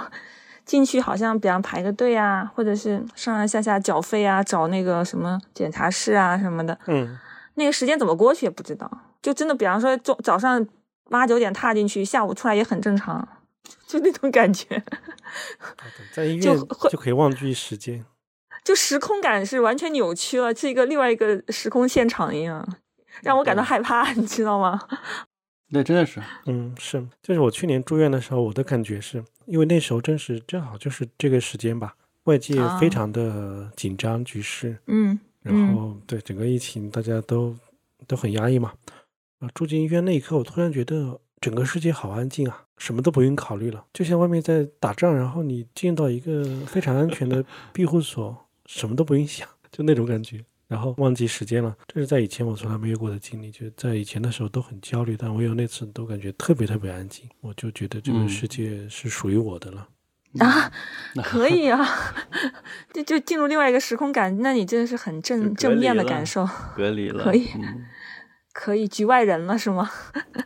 [0.65, 7.17] 进去好像比方排个队啊，或者是上上下下缴费啊，找那个什么检查室啊什么的，嗯，
[7.55, 8.89] 那个时间怎么过去也不知道。
[9.21, 10.65] 就真的，比方说中早上
[11.09, 13.27] 八九点踏进去，下午出来也很正常，
[13.87, 14.83] 就那种感觉。
[16.13, 18.03] 在医就院会就可以忘记时间。
[18.63, 22.67] 就时空感是完全扭曲了，是一个另外一个时空现场一样，
[23.21, 24.81] 让我感到害怕，你知道吗？
[25.71, 37.55] 对，真的是，嗯，是，就是我去年住院的时候，我的感觉是因为那时候正是正好就是这个时间吧，外界啊非常的紧张局势，嗯然后对整个疫情大家都
[38.07, 38.73] 都很压抑嘛。
[39.39, 50.45] 啊，住进医院那一刻，我突然觉得整个世界好安静啊，什么都不用考虑了，就像外面在打仗，然后你进到一个非常安全的庇护所，什么都不用想，就那种感觉。
[50.67, 53.51] 然后忘记时间了，这是在以前我从来没有过的经历。
[53.51, 59.87] 就在以前的时候都很焦虑，但我有那次都感觉特别特别安静，我就觉得这个嗯世界是属于我的了。
[60.39, 60.71] 啊，
[61.23, 61.85] 可以啊，
[62.93, 67.85] 就就进入另外一个时空感，那你真的是很正正面的感受，隔离了，可以嗯
[68.51, 69.89] 可以局外人了是吗？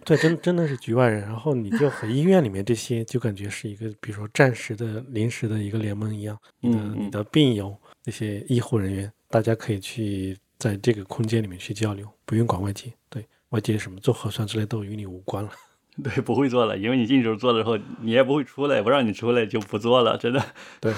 [0.03, 1.21] 对，真真的是局外人。
[1.21, 6.35] 然后你就和医院里面这些，就感觉是一个，比如说暂时的、临时的一个联盟一样。
[6.59, 12.91] 你的、嗯嗯你的病友那些医护人员，大家可以去在这个空间里面去交流，不用管外界。
[13.09, 15.51] 对外界什么做核酸之类都与你无关了。
[16.03, 20.41] 对，不会做了，因为你进去做了之后，你也不会出来，不让你出来就不做了，真的。
[20.79, 20.93] 对，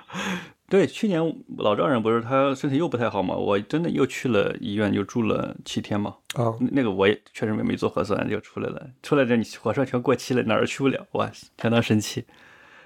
[0.68, 1.20] 对，去年
[1.56, 6.16] 老丈人不是他身体又不太好嘛，我真的又去了医院，又住了七天嘛。
[6.34, 12.24] 啊，那那个我也确实没没做核酸就出来了，出来这你核酸全过期了，哪儿都去不了，哇，相当生气。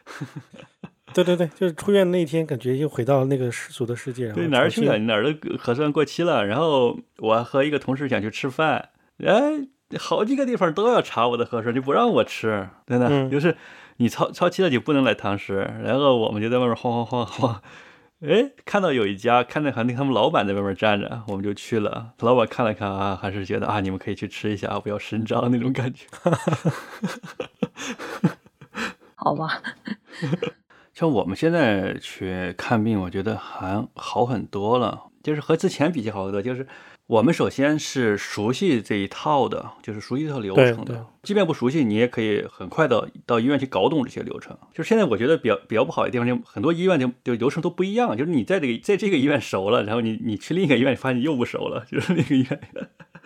[1.14, 4.30] 对对对，就是出院那天，感觉又回到那个世俗的世界。
[4.32, 6.46] 对，哪儿去不了，哪儿的核酸过期了。
[6.46, 8.90] 然后我和一个同事想去吃饭，
[9.24, 9.66] 哎，
[9.98, 13.56] 好几个地方都要查我的核酸，就不让我吃，真的、嗯就是
[13.96, 15.68] 你超超期了就不能来堂食。
[15.82, 17.62] 然后我们就在外面晃晃晃晃，
[18.20, 22.12] 哎，看到有一家，看到好像他们老板在外面站着，我们就去了。
[22.20, 26.06] 老板看了看啊，还是觉得啊，你们可以去吃一下，不要声张那种感觉。
[29.20, 29.60] 好吧，
[30.98, 36.42] 像我们现在去看病，我觉得还好很多了，就是和之前比起好很多。
[36.42, 36.66] 就是
[37.06, 41.06] 我们首先是熟悉这一套的，就是熟悉这套流程的。
[41.22, 44.58] 即便不熟悉，你也可以很快的到医院去搞懂这些流程。
[44.74, 48.16] 就是现在我觉得比较比较不好的地方，就很多医院就就流程都不一样。
[48.16, 52.60] 就是你在这个在这个医院熟了，然后你你去另一个医院，你发现你又不熟了，就是那个医院。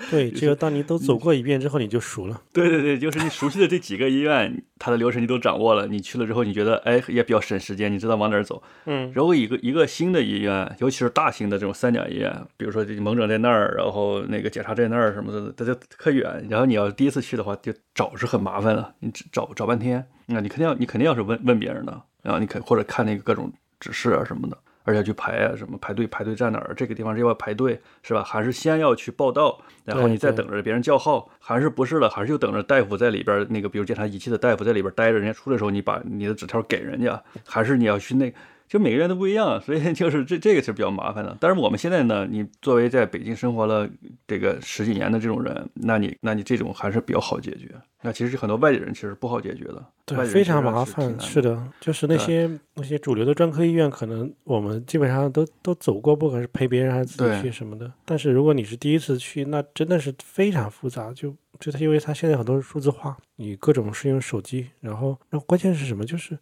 [0.10, 2.40] 对，只有当你都走过一遍之后，你就熟了。
[2.52, 5.86] 对对对，就是你熟悉的这几个医院，它的流程你都掌握了。
[5.86, 8.62] 你去了之后，你觉得哎也比较省时间，你知道往哪儿走。
[8.86, 16.46] 嗯，如果一个一个新的医院，尤其是大型的这种三甲医院，比如说这门诊在那儿，然后那个检查在那儿什么的，它就可远。
[16.50, 20.04] 然后你要第一次去的话，就找是很麻烦了，你找找半天。
[20.26, 28.22] 那你肯定要你肯定要是问问别人的，然后你肯或者看那个各种指示啊什么的，而且去排啊什么排队排队在哪儿，这个地方要排队是吧？
[28.22, 32.08] 还是先要去报到，然后你再等着别人叫号，还是不是了？
[32.08, 38.32] 还是就等着大夫在里边儿那个，比如检查仪器的大夫在里边儿待着，人家出来的时候你把你的纸条给人家，还是你要去那？
[38.72, 41.36] 就每个人都不一样，所以 就是这这个是比较麻烦的。
[41.38, 43.86] 但是我们现在呢，你作为在北京生活了
[44.26, 47.70] 这个十几年的这种人，那你那你这种还是比较好解决。
[48.00, 51.14] 那其实很多外地人其实不好解决的，对，非常麻烦。
[51.20, 57.92] 是的，就是那些那些主流的专科医院，可能我们基本上都都走过，不管是陪别人还是自己去什么的。
[58.06, 61.12] 但是如果你是第一次去，那真的是非常复杂。
[61.12, 66.06] 就就它，因为它现在很多是数字化，你各种是用手机，然后然后关键是什么？
[66.06, 66.38] 就是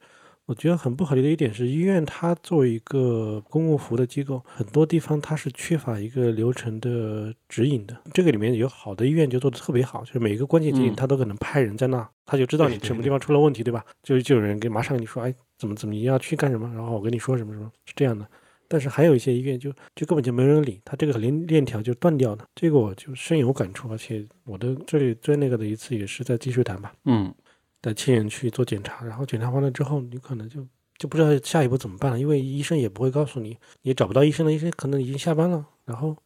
[0.51, 7.97] 我觉得很不合理的一点是，医院它作为一个公共服务的机构，很多地方它是缺乏一个流程的指引的。
[8.13, 13.85] 这个里面有好的医院就做的特别好，就是每一个关键节点嗯它都可能派人在那，他就知道你什么地方出了问题，对吧？
[14.03, 18.27] 就就有人给马上跟你说，哎，怎么怎么你要去干什么，然后我跟你说什么什么，是这样的。
[18.67, 23.89] 但是还有一些医院就就根本就没人理，他这个链链条就断掉了，这个我就深有感触。
[23.89, 27.33] 而且我的最最那个的一次也是在积水潭吧，嗯，
[27.81, 30.67] 带亲人去做检查，然后检查完了之后，你可能就
[30.99, 33.51] 就不知道下一步怎么办了，因为医生也不会告诉你，
[33.83, 36.17] 你也找不到医生了，医生可能已经下班了，然后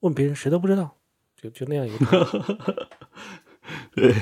[0.00, 0.96] 问别人谁都不知道，
[1.36, 2.88] 就就那样一个。
[3.94, 4.14] 对，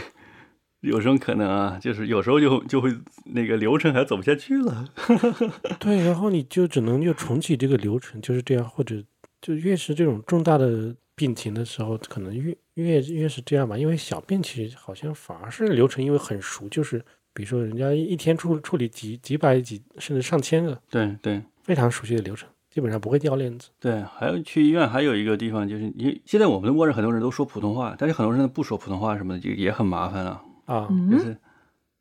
[0.81, 4.87] 有种可能啊，就是有时候就就会那个流程还走不下去了。
[5.81, 9.02] 对，然后你就只能又重启这个流程，就是这样，或者
[9.40, 13.76] 就越是这种重大的病情的时候，可能越越越是这样吧。
[13.76, 21.42] 因为小病其实好像反而是流程，因为很熟，就是比如说人家一天处处理几几百几甚至上千个对对。
[21.62, 23.68] 非常熟悉的流程，基本上不会掉链子。
[23.79, 30.42] 对，还有去医院还有一个地方就是，你现在我们的默认很多人都说普通话，但是很多人不说普通话什么的，就也很麻烦了。
[30.64, 31.38] 啊，就嗯，是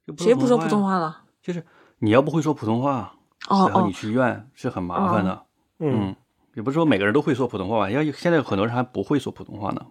[0.05, 0.81] 就谁不说普通？
[0.81, 1.23] 话了？
[1.41, 1.61] 就是
[1.99, 3.13] 你要不会说普通话，
[3.49, 5.43] 哦哦然后你，去医院是很麻烦的。
[5.79, 6.15] 嗯，嗯，
[6.55, 9.85] 也不是说每个人都会说普通话吧，要现在有很多人还不会说普通话呢，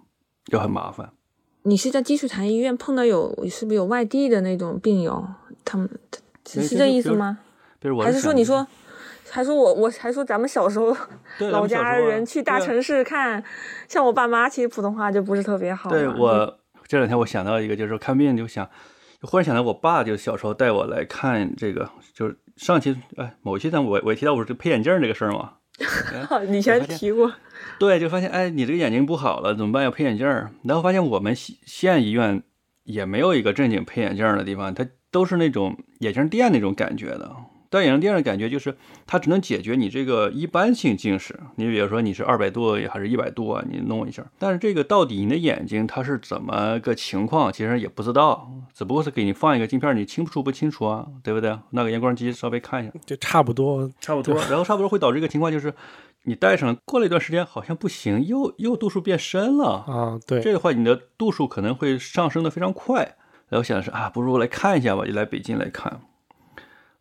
[0.46, 1.10] 就很麻烦。
[1.62, 5.26] 你是在积水潭医院碰到有是不是有外地的那种病友？
[5.64, 5.88] 他们
[6.46, 7.38] 是是这意思吗？
[7.80, 8.64] 比如我还是说你说，
[9.28, 10.96] 还说我我还说咱们小时候
[11.38, 13.42] 对老家人去大城市看，
[13.88, 15.90] 像我爸妈其实普通话就不是特别好。
[15.90, 18.64] 对我这两天我想到一个，就是看病就想，
[19.20, 25.65] 就忽然想到我爸就小时候带我来看这个，就是上期哎某期咱我我也提到我是配眼镜这个事儿嘛，就
[26.50, 27.32] 以前发现提过，
[27.78, 29.84] 对，就发现哎你这个眼睛不好了怎么办？
[29.84, 32.42] 要配眼镜儿，然后发现我们县县医院
[32.84, 37.36] 也没有一个正经配眼镜儿的地方，它都是那种眼镜店那种感觉的。
[37.76, 38.74] 但眼镜店的感觉就是，
[39.06, 41.38] 它只能解决你这个一般性近视。
[41.56, 44.24] 你比如说你是二百度还是一百度啊，你弄一下。
[44.38, 51.58] 但是这个到底你的眼睛它是怎么个情况，其实也不知道，只不过是给你放一个镜片，你清楚不清楚啊，对不对？
[51.72, 53.90] 那个验光机稍微看一下，就差不多。
[54.00, 54.34] 差不多。
[54.48, 55.74] 然后差不多会导致一个情况就是，
[56.22, 59.84] 你戴上过了一段时间好像不行，又又度数变深了。
[59.86, 63.16] 啊，对，这个话，你的度数可能会上升的非常快。
[63.48, 66.00] 然后想的是啊，不如来看一下吧，就来北京来看。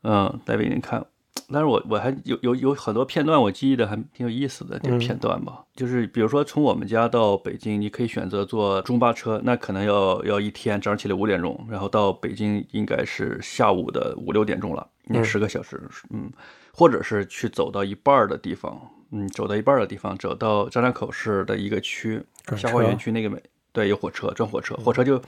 [0.08, 1.04] 嗯，来北京看，
[1.52, 15.26] 但是我我还有有有很多片段我记忆的还挺有意思的，这片段吧，就是比如说从我们家到北京，你可以选择坐中巴车，那可能要要一天，早上起来五点钟，然后到北京应该是下午的五六点钟了，那嗯。
[15.26, 15.82] 十个小时，
[16.12, 16.32] 嗯，
[16.72, 18.80] 或者是去走到一半的地方，
[19.12, 22.22] 嗯，走到一半的地方，走到张家口市的一个区，
[22.56, 23.42] 下花园区那个美，
[23.72, 25.20] 对，有火车，转火车，火车就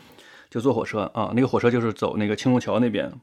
[0.50, 3.14] 就坐火车啊，那个火车就是走那个青龙桥那边，啊，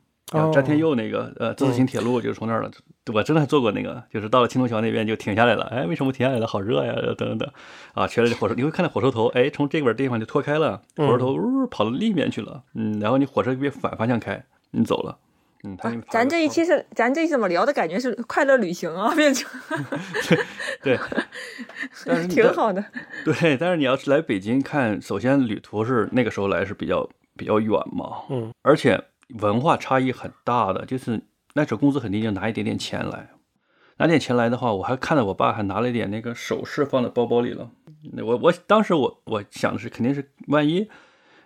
[0.52, 2.70] 詹天哦佑那个呃自治行铁路就是从那儿了。
[3.12, 5.64] 我真的坐过那个，就是到了青铜桥那边就停下来了。
[5.64, 6.46] 哎，为什么停下来了？
[6.46, 7.50] 好热呀，等等等。
[7.92, 12.62] 啊，全是火车，你会看到火车头，哎，从这边地方就脱开了，火车头呜、跑到另一边去了。
[12.74, 15.18] 嗯，然后你火车变反方向开，你走了。
[15.64, 15.76] 嗯，
[16.10, 19.50] 咱这一期是咱这一怎么聊的感觉是快乐旅行啊，变成
[20.82, 20.98] 对，
[22.06, 22.84] 但是挺好的。
[23.24, 29.02] 对，但是你要是来北京看，首先旅途是那个时候来是比较比较远嘛，嗯，而且
[29.40, 31.20] 文化差异很大的，就是
[31.54, 33.30] 那时候工资很低，就拿一点点钱来，
[33.98, 37.70] 拿点钱来的话，我还看到我爸还拿了一点那个首饰放在包包里了。
[38.22, 40.88] 我我当时我我想的是，肯定是万一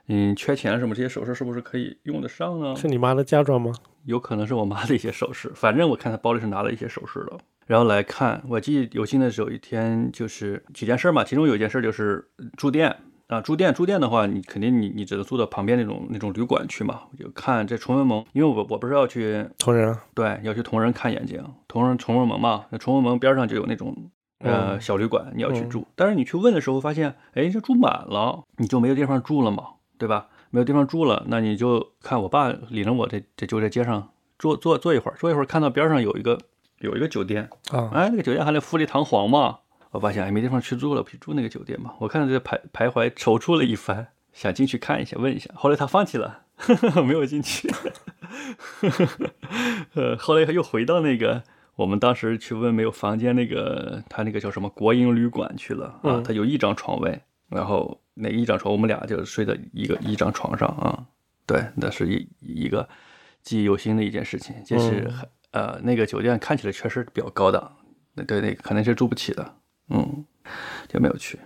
[0.06, 2.74] 嗯缺钱什么，这些首饰是不是可以用得上呢？
[2.74, 3.72] 是你妈的嫁妆吗？
[4.04, 7.38] 有可能是我妈的一些首饰，反正我看她包里是拿了一些首饰的。
[7.66, 12.26] 然后来看，我记忆犹新的是有一天就是几件事嘛，其中有一件事就是
[12.56, 12.96] 住店
[13.28, 17.02] 啊，住店住店的话，你肯定你你只能住到旁边那种那种旅馆去嘛。
[17.12, 23.94] 我就看这崇文门，因为我我不是要去同人啊，对要去同仁看眼睛，同仁崇文门嘛，那崇文门边上就有那种
[24.40, 29.64] 呃嗯小旅馆，你要去嗯住，但是你去问的时候发现，哎，这住满了，你就没有地方住了嘛，
[29.98, 30.28] 对吧？
[30.50, 34.08] 没有地方住了，那你就看我爸领着我这这就在街上
[34.38, 36.38] 坐坐坐一会儿，坐一会儿看到边上有一个
[36.78, 39.58] 有一个酒店，啊，哎，那个酒店还得富丽堂皇嘛，
[39.90, 41.94] 我发现哎没地方去住了，不去住那个酒店嘛。
[41.98, 46.42] 我看到这徘徘徊踌躇了一番，想进去看一下问一下，后来他放弃了，
[47.06, 47.68] 没有进去。
[49.94, 51.42] 呃，后来又回到那个
[51.76, 61.06] 我们当时去问没有房间那个他那个叫什么国营旅馆去了啊嗯，他有一张床位，然后那一张床我们俩就睡在一个一张床上啊，
[61.46, 62.86] 对，那是一一个
[63.42, 65.10] 记忆犹新的一件事情，就是
[65.52, 67.76] 嗯、呃那个酒店看起来确实比较高档，
[68.14, 69.54] 那对那个可能是住不起的，
[69.88, 70.24] 嗯，
[70.88, 71.38] 就没有去。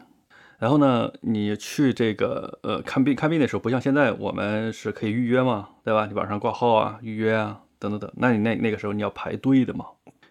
[0.59, 6.07] 然后呢，你去这个呃看病看病的时候，不像现在我们是可以预约嘛，对吧？
[6.07, 8.13] 你网上挂号啊、预约啊等等等。
[8.17, 9.87] 那你那那个时候你要排队的嘛，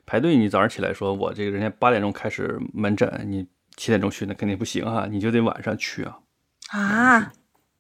[0.05, 3.45] 排队你早上起来说我这个人家八点钟开始门诊，你
[3.75, 6.19] 七点钟去那肯定不行啊，你就得晚上去啊。
[6.69, 7.33] 啊，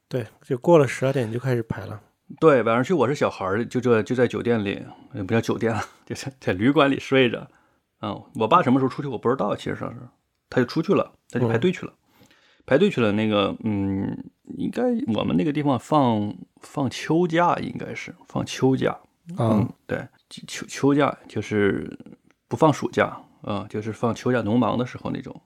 [0.09, 2.01] 对，就过了十二点就开始排了。
[2.39, 7.47] 对，晚上去我是小孩儿，就这就在酒店里，也不叫酒店了， 就是在旅馆里睡着。
[8.01, 9.99] 嗯，我爸什么时候出去我不知道，其实上是
[10.51, 11.93] 他就出去了，他就排队去了，
[12.65, 13.11] 排队去了。
[13.13, 14.25] 那个嗯，
[14.57, 14.83] 应该
[15.15, 18.91] 我们那个地方放放秋假，应该是放秋假。
[19.37, 21.97] 啊嗯，，对，秋秋假就是
[22.47, 25.41] 不放暑假啊、就是放秋假农忙的时候那种。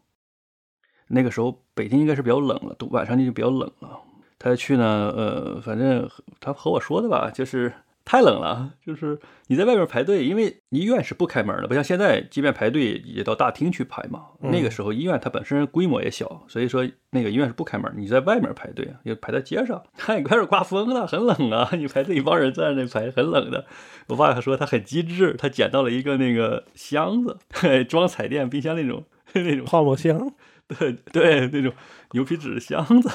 [1.07, 4.01] 那个时候北京应该是比较冷了，都晚上就比较冷了。
[4.39, 7.71] 他去呢，呃，反正他和我说的吧，就是
[8.05, 14.25] 太冷了，就是你在外面排队，因为医院是不开门的，不像现在，即便排队也到大厅去排嘛。
[14.41, 23.65] 嗯那个时候医院它本身规模也小，所以说那个医院是不开门，你在外面排队啊，也排在街上，他 也开始刮风了，很冷啊，你排队一帮人在那排，很冷的。
[24.07, 27.39] 我爸还说他很机智，他捡到了一个那个箱子，
[27.89, 29.03] 装彩电、冰箱那种
[29.33, 30.31] 那种泡沫箱，
[30.79, 31.71] 对对，那种
[32.11, 33.09] 牛皮纸箱子，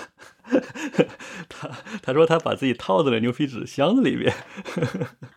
[1.48, 1.68] 他
[2.00, 4.32] 他说他把自己套在了牛皮纸箱子里面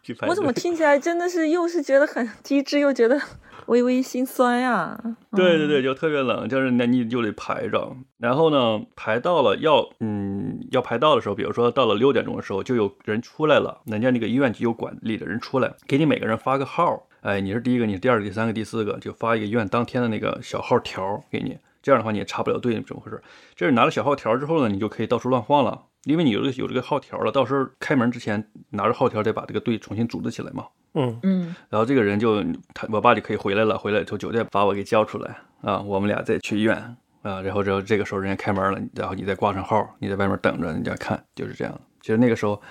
[0.03, 0.27] 去排。
[0.27, 3.19] 我怎么听起来真的是又是觉得很机智，又觉得
[3.65, 4.95] 微微心酸呀。
[5.35, 7.97] 对对对，就特别冷，就是那你就得排着。
[8.19, 17.07] 然后呢，排到了要嗯要排到的时候，比如说到了六点钟的时候，就有人出来了，人家那个医院局有管理的人出来，给你每个人发个号。
[17.21, 21.57] 哎，你是第一个，你是第二个，第三个，第四个，就发一个医院当天的那个小号条给你。
[21.83, 23.21] 这样的话你也插不了队，怎么回事？
[23.53, 30.65] 这是拿了小号条之后呢，你就可以到处乱晃了，因为你有这个有这个号条了，到时候开门之前拿着号条得把这个队重新组织起来嘛。
[30.95, 32.41] 嗯嗯，然后这个人就
[32.73, 36.77] 他我爸就可以回来了，回来从酒店把我给叫出来啊，我们俩再去医院
[37.23, 41.81] 啊，然后之后这个时候人家开门了，然后你再挂上号，你在外面等着人家看，就是这样。
[41.99, 42.61] 其实那个时候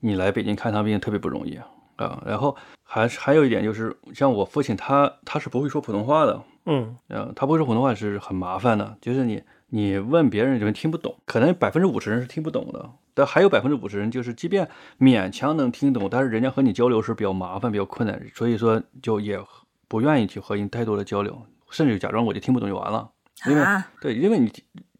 [0.00, 1.58] 你来北京看趟病特别不容易
[1.96, 12.90] 啊，然后还还有一点就是，像我父亲他他是不会说普通话的，嗯嗯，他不会说普通话是很麻烦的，就是你你问别人人听不懂，可能百分之五十人是听不懂的。
[13.14, 14.68] 但还有百分之五十人，就是即便
[15.00, 19.40] 勉强能听懂，但是人家和你交流是比较麻烦、比较困难，所以说就也
[19.88, 23.10] 不愿意去和你太多的交流，甚至假装我就听不懂就完了。
[23.46, 23.64] 因为
[24.00, 24.52] 对，因为你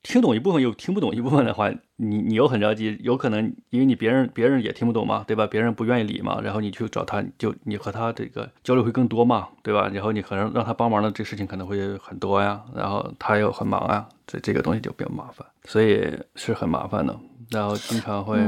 [0.02, 5.46] 听懂一部分又听不懂一部分的话， 你你又很着急，有可能因为你别人别人也听不懂嘛，对吧？
[5.46, 9.90] 别人不愿意理嘛，然后你去找他，就你和他这个交流会更多嘛，对吧？
[9.92, 17.18] 然后你可能让他帮忙的这事情可能会很多呀，然后他又很忙啊，这这个东西就比较麻烦，所以是很麻烦的。
[17.50, 18.38] 然后经常会，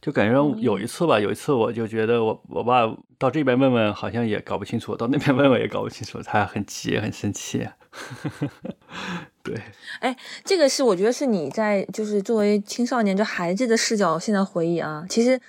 [0.00, 2.82] 就感觉有一次吧，有一次我就觉得我我爸
[3.16, 7.66] 到这边问问，好像也搞不清楚；到那边问问也搞不清楚，他很急，很生气。
[9.42, 9.60] 对，
[10.00, 15.40] 哎，这个是我觉得是你在就是作为青少年就孩子的视角现在回忆啊，其实。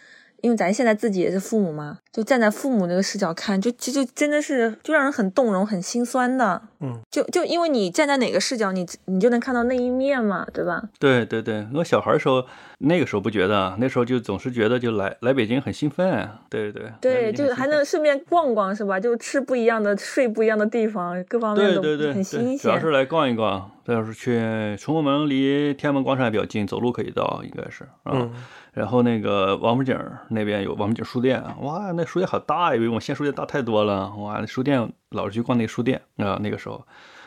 [0.41, 6.59] 因为咱现在自己也是父母嘛，就站在父母那个视角看，就其实真的是就让人很动容、很心酸的。
[6.79, 10.81] 嗯，就就因为你站在哪个视角，你你就能看到那一面嘛，对吧？
[10.99, 12.43] 对对对，我小孩的时候，
[12.79, 16.27] 那个时候不觉得，那时候就总是觉得就来来北京很兴奋。
[16.49, 18.99] 对对对，就还能顺便逛逛是吧？
[18.99, 21.81] 就吃不一样的、睡不一样的地方，各方面都
[22.11, 22.57] 很新鲜。
[22.57, 28.33] 主要是来逛一逛，再要是去崇文门，离天安门广场也比较近，走路可以到，应该是嗯。
[28.71, 29.99] 然后那个王府井
[30.29, 34.09] 那边有王府井书店，哇，那书店好大呀，比我们县书店大太多了。
[34.15, 36.81] 哇，那书店老是去逛那个书店啊，那个时候，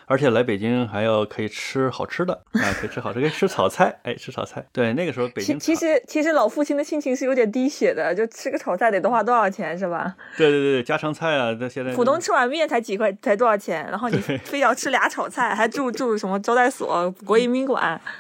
[0.07, 4.67] 而且来北京还要可以吃好吃的啊，可以吃好吃，可以吃炒菜，哎，吃炒菜。
[4.73, 10.15] 对，那个时候北京其实其实老父亲的心情是有点滴血的，就吃个炒菜得多花多少钱是吧？
[10.39, 13.87] 对对对，家常菜啊，那现在浦东吃碗面才几块，才多少钱？
[13.91, 18.01] 然后你非要吃俩炒菜，还住住什么招待所、国营宾馆。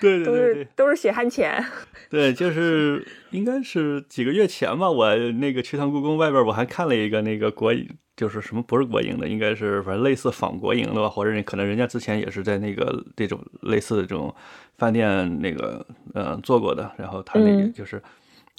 [0.02, 1.64] 对对对，都是都是血汗钱。
[2.10, 14.34] 对，就是应该是几个月前吧，我那个去趟故宫外边，我还看了一个那个国营，就是什么不是国营的，应该是反正类似仿国营的吧，或者可能人家之前也是在那个这种类似的这种
[14.76, 18.02] 饭店那个呃做过的，然后他那个就是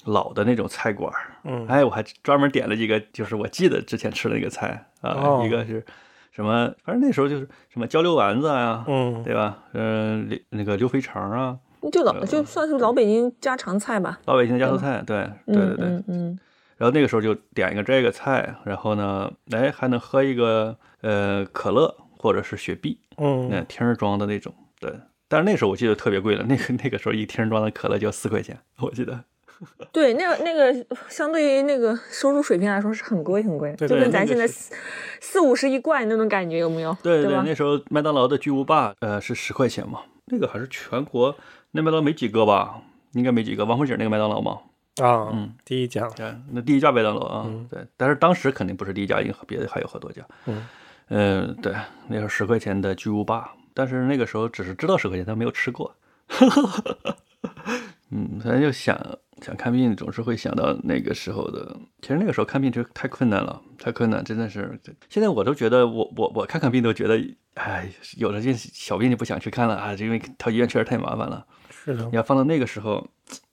[0.06, 1.12] 老的那种菜馆
[1.44, 5.84] 嗯，哎，我还专门点了几个，就是我记得之前吃的那个菜啊，一个是。
[6.32, 6.72] 什么？
[6.82, 9.58] 反正那时候就是什么焦溜丸子呀，嗯，对吧？
[9.74, 11.58] 嗯，那个溜肥肠啊，
[11.92, 14.18] 就老就算是老北京家常菜吧。
[14.24, 16.38] 老北京家常菜，对，对对对，嗯嗯。
[16.78, 24.92] 然后那个时候就点一个这个菜，然后呢，哎，还能喝一个呃可乐或者是雪碧，嗯，那听装的那种，对。
[25.28, 29.24] 但是那时候我记得特别贵了，那个那个时候一听装的可乐就要四块钱，我记得。
[29.92, 34.74] 对，那个那个相对于那个收入水平来说是很贵很贵，就跟咱现在四
[35.20, 36.96] 四五十一罐那种感觉有没有？
[37.02, 41.36] 对对，那时候麦当劳的巨无霸呃是十块钱嘛，那个还是全国
[41.72, 42.82] 那麦当劳没几个吧，
[43.12, 43.64] 应该没几个。
[43.64, 44.58] 王府井那个麦当劳嘛，
[45.00, 50.66] 啊，嗯，第一家，对，那第一家麦当劳啊，对，但是当时肯定不是第一家，因为别的还有好多家，嗯，
[51.08, 51.74] 嗯，对，
[52.08, 55.94] 那时候十块钱的巨无霸，但是那个时候只是知道十块钱，但没有吃过，
[58.12, 58.96] 嗯，反正就想。
[59.40, 64.78] 想看病总是会想到那个时候的，其实那个时候看病就太困难了，太困难，真的是。
[65.08, 67.20] 现在我都觉得，我我我看看病都觉得，
[67.54, 71.44] 哎，有的这小病就不想去看了啊，因为到医院确实太麻烦了。
[71.70, 72.04] 是的。
[72.04, 73.04] 你要放到那个时候，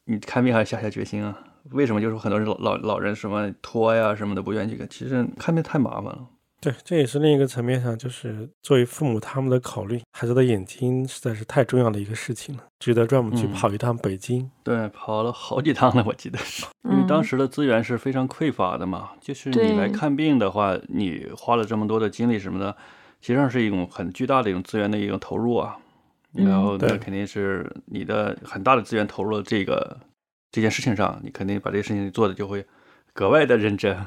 [0.05, 1.35] 你看病还要下下决心啊？
[1.71, 4.87] 为什么就是很多人老老老人什么拖呀什么的不愿意去看？
[4.87, 6.27] 其实看病太麻烦了。
[6.61, 14.51] 对，这也是另一个层面上，就是作为父母他们的考虑，孩子的眼睛实在是太重要的一个事情了，值得专门去跑一趟北京。
[14.61, 19.11] 对，跑了好几趟了，我记得是， 因为当时的资源是非常匮乏的嘛。
[19.21, 22.75] 就是你来看病的话，你花了这么多的精力什么的，
[23.21, 25.77] 实际上是一种很巨大的一种资源的一种投入啊。
[26.33, 29.97] 然后那肯定是你的很大的资源投入了这个
[30.51, 32.65] 这件事情上，你肯定把这个事情做的就会
[33.13, 33.97] 格外的认真。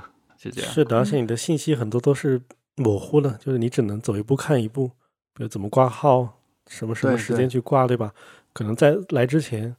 [0.51, 2.41] 是的，而且你的信息很多都是
[2.77, 4.89] 模糊的，就是你只能走一步看一步，
[5.35, 8.13] 比如怎么挂号，什么什么时间去挂，对吧？
[8.53, 9.77] 可能在来之前，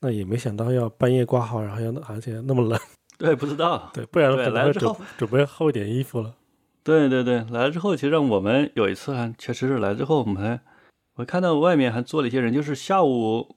[0.00, 2.78] 那也没想到要半夜挂号，然后要而且那么冷，
[3.18, 6.34] 对，不知道，对，不然可能会准准备厚一点衣服了。
[6.82, 10.60] 对对对，来了之后，其实我们有一次还确实是来之后，我们还
[11.16, 13.56] 我看到外面还坐了一些人，就是下午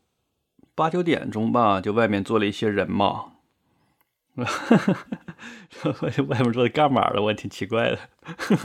[0.74, 3.34] 八九点钟吧，就外面坐了一些人嘛。
[6.28, 7.22] 外面坐的干嘛的？
[7.22, 7.98] 我挺奇怪的。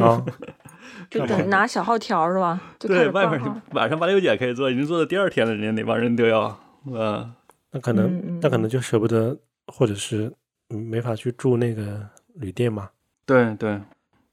[0.05, 0.25] 啊，
[1.11, 2.61] 就等拿小号条是吧？
[2.79, 7.33] 对，始外面晚上八九点可以做，已经做到第二天了，人家那帮人都要，嗯，
[7.71, 10.33] 那可能那可能就舍不得，或者是
[10.71, 12.91] 嗯没法去住那个旅店嘛。
[13.27, 13.81] 对对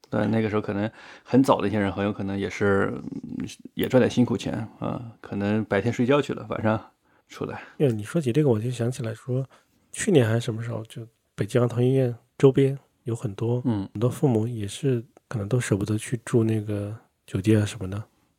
[0.09, 0.89] 对，那个时候可能
[1.23, 6.91] 很早的一些人，很有可能也是嗯也赚点辛苦钱啊、可能白天睡觉去了，晚上
[7.29, 7.61] 出来。
[7.77, 9.45] 因为你说起这个，我就想起来说，
[9.93, 11.07] 去年还是什么时候，就
[11.41, 17.97] 北京儿童医院周边有很多嗯很多父母也是可能都舍不得去住那个酒店啊什么的，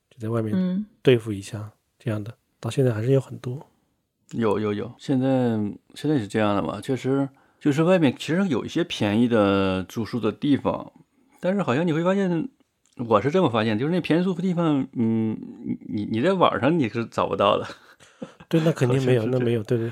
[0.09, 3.67] 就在外面嗯，对付一下这样的，到现在还是有很多。
[4.35, 5.59] 有有有，现在
[5.97, 6.81] 现在是这样的嘛？
[6.81, 7.29] 确实，
[7.59, 10.93] 就是外面其实有一些便宜的住宿的地方，
[11.41, 12.49] 但是好像你会发现，
[13.09, 17.67] 我是这么发现，就是那便宜住宿地方，嗯，你你你在网上你是找不到的。
[18.49, 19.91] 对，那肯定没有，那没有，对对，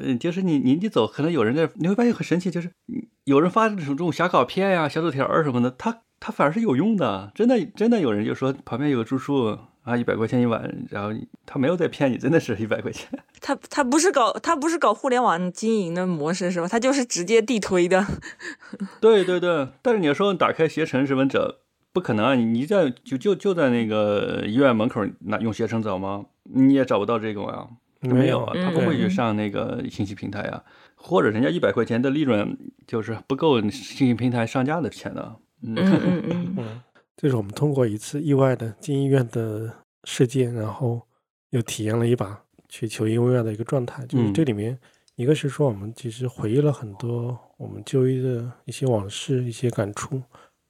[0.00, 11.10] 嗯，就是你你你走，可能有人在，你会发现很神奇，就是嗯有人发这种这种小卡片呀、小纸条儿什么的，他他反而是有用的，真的真的有人就说旁边有个住宿啊，一百块钱一晚，然后
[11.46, 13.08] 他没有在骗你，真的是一百块钱。
[13.40, 16.68] 他他不是搞他不是搞互联网经营的模式是吧？
[16.68, 18.04] 他就是直接地推的。
[19.00, 21.56] 对对对，但是你要说打开携程什么找，
[21.92, 22.34] 不可能啊！
[22.34, 26.26] 你你在就就就在那个医院门口拿用携程找吗？
[26.44, 27.68] 你也找不到这种啊，
[28.00, 30.62] 没有啊，他不嗯会去上那个信息平台啊，
[30.94, 35.36] 或者人家一百块钱的利润就是不够信息平台上架的钱的。
[35.62, 36.80] 嗯嗯嗯嗯， 嗯，
[37.16, 39.72] 这是我们通过一次意外的进医院的
[40.04, 41.02] 事件，然后
[41.50, 44.06] 又体验了一把去求医问药的一个状态。
[44.06, 44.78] 就是嗯这里面，
[45.16, 50.22] 一个是说我们其实回忆了很多我们就医的一些往事、一些感触，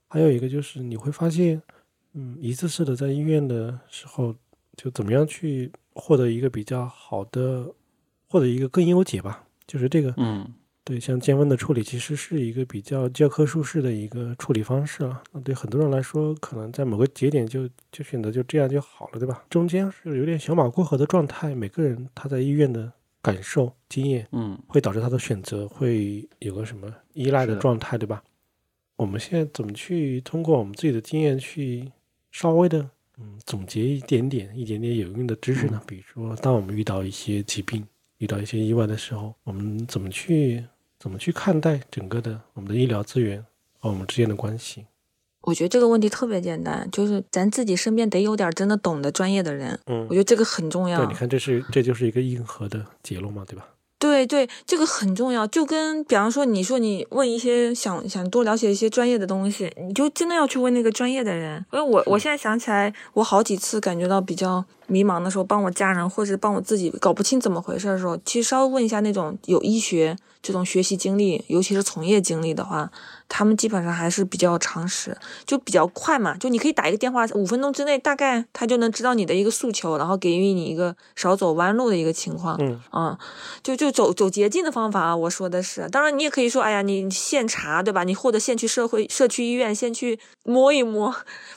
[0.09, 1.61] 还有一个就是你会发现，
[2.15, 4.35] 嗯，一次次的在医院的时候，
[4.75, 7.75] 就怎么样去获得一个比较好的，
[8.29, 9.45] 获得一个更优解吧。
[9.67, 15.23] 就是这个，嗯对，像降温的处理其实是一个比较教科书式的一个处理方式了。
[15.33, 19.45] 那对很多人来说，可能在某个节点就就选择就这样就好了，对吧？
[19.51, 22.91] 中间是有点小马过河的状态，每个人他在医院的
[23.21, 28.23] 感受、经验，嗯会导致他的选择会有个什么依赖的状态，对吧？
[28.97, 31.93] 我们现在怎么去通过我们自己的经验去
[32.31, 32.89] 稍微的
[33.21, 35.81] 嗯总结一点点、一点点有用的知识呢？
[35.87, 37.87] 比如说，当我们遇到一些疾病、
[38.19, 40.65] 遇到一些意外的时候，我们怎么去
[40.99, 43.45] 怎么去看待整个的我们的医疗资源
[43.79, 44.87] 和我们之间的关系？
[45.43, 51.15] 我觉得这个问题特别简单，就是咱自己身边得有点真的懂得专业的人，嗯我觉，得这个很重要对，你。
[51.15, 53.67] 看，这是这就是一个硬核的结论嘛，对吧？
[53.99, 55.45] 对对，这个很重要。
[55.49, 61.65] 就跟比方说，你说你问一些想想多了解一些专业的东西，你就真的要去问那个专业的人。
[61.73, 72.89] 因为我我现在想起来，我好几次感觉到比较迷茫的时候，帮我家人或者帮我自己搞不清怎么回事的时候，其实稍微问一下那种有医学这种学习经历，尤其是从业经历的话，
[73.29, 76.37] 他们基本上还是比较常识，就比较快嘛。
[76.37, 82.57] 就你可以打一个电话，五分钟之内大概他就能知道你的一个诉求，然后给予你一个少走弯路的一个情况。
[82.61, 83.19] 嗯啊，
[83.63, 85.89] 就就走走捷径的方法啊，我说的是。
[85.91, 88.05] 当然，你也可以说，哎呀，你现查对吧？
[88.05, 91.15] 你或者先去社会社区医院先去摸一摸，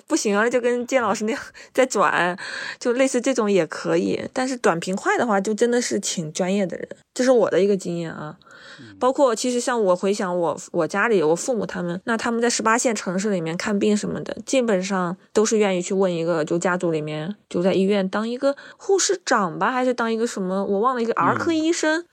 [0.07, 1.41] 不行啊，就跟建老师那样
[1.74, 2.38] 再转，
[2.80, 4.22] 就类似这种也可以。
[4.34, 8.38] 但是短平快的话，就真的是请专业的人，这是我的一个经验啊。
[8.99, 22.05] 包括其实像我回想我我家里我父母他们，那他们在十八线城市里面看病什么的，基本上都是愿意去问一个就家族里面就在医院当一个护士长吧，还是当一个什么我忘了一个儿科医生。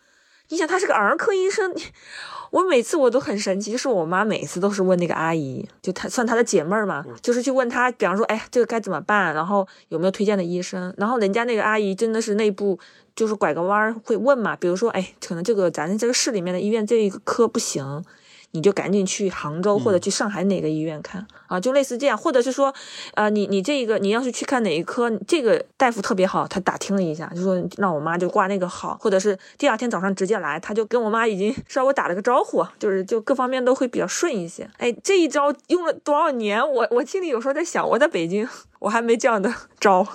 [0.51, 1.75] 你想他是个儿科医生，
[2.53, 12.79] 我每次我都很神奇，就是我妈每次都是问那个阿姨，就她算她的姐妹儿嘛，就是去问她，比方说，哎，这个该怎么办，然后有没有推荐的医生，然后人家那个阿姨真的是内部
[13.19, 18.05] 就是拐个弯儿会问嘛，比如说，哎，可能这个咱这个市里面的医院这一个科不行。
[18.53, 22.75] 你就赶紧去杭州或者去上海哪个医院看、啊，就类似这样，或者是说，
[23.13, 34.67] 呃，你你这个你要是去看哪一科，这个大夫特别好，他打听了一下，就说让我妈就挂那个号，或者是第二天早上直接来，他就跟我妈已经 稍微打了个招呼，就是就各方面都会比较顺一些。
[34.79, 36.59] 哎，这一招用了多少年？
[36.67, 38.49] 我我心里有时候在想，我在北京
[38.79, 40.07] 我还没这样的 招，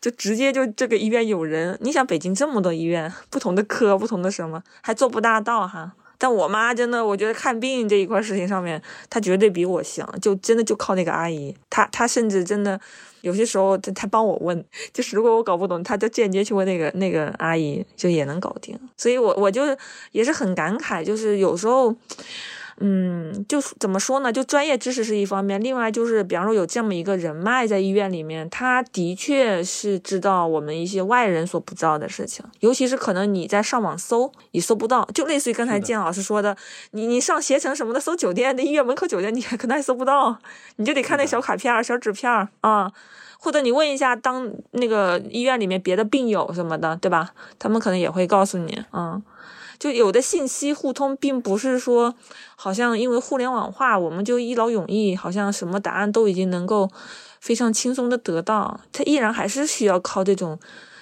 [0.00, 1.78] 就直接就这个医院有人。
[1.80, 5.92] 你想北京这么多医院，不同的科，不同的什么，还做不大到哈。
[6.18, 8.80] 但我妈真的，我觉得看病这一块事情上面，
[9.10, 12.80] 她绝对比我行，就真的就靠那个阿姨，她她甚至真的
[13.22, 18.78] 有些时候她她帮我问， 就是如果我搞不懂，她就间接去问那个那个阿姨，就也能搞定。
[18.96, 19.62] 所以我我就
[20.12, 21.94] 也是很感慨，就是有时候。
[22.78, 24.32] 嗯，就怎么说呢？
[24.32, 36.56] 就专业知识是一方面，另外就是比方说有这么一个人脉在医院里面，他的确是知道我们一些外人所不知道的事情，尤其是可能你在上网搜你搜不到，就类似于刚才建老师说的，
[36.92, 40.38] 你你上携程什么的搜酒店的医院门口酒店，你可能还搜不到，
[40.76, 42.92] 你就得看那小卡片、小纸片啊。
[43.44, 47.28] 或者你问一下当那个医院里面别的病友什么的，对吧？
[47.58, 49.20] 他们可能也会告诉你，嗯，
[49.82, 52.14] 就有的信息互通，并不是说
[52.54, 56.88] 好像因为互联网化，我们就一劳永逸，好像什么答案都已经能够
[57.40, 60.56] 非常轻松的得到，它依然还是需要靠这种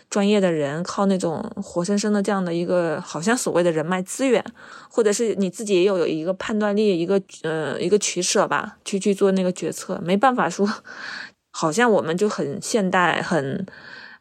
[0.08, 4.42] 专业的人，靠那种活生生的这样的一个好像所谓的人脉资源，
[4.88, 10.66] 或者是你自己也有有一个判断力，一个呃一个取舍吧，去去做那个决策，没办法说。
[11.52, 13.66] 好像我们就很现代、很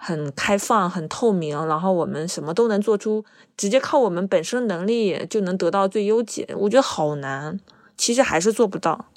[0.01, 3.23] 很开放、很透明，然后我们什么都能做出，
[3.57, 6.47] 直接靠我们本身能力就能得到最优解。
[6.57, 7.59] 我觉得好难，
[7.97, 9.07] 其实还是做不到。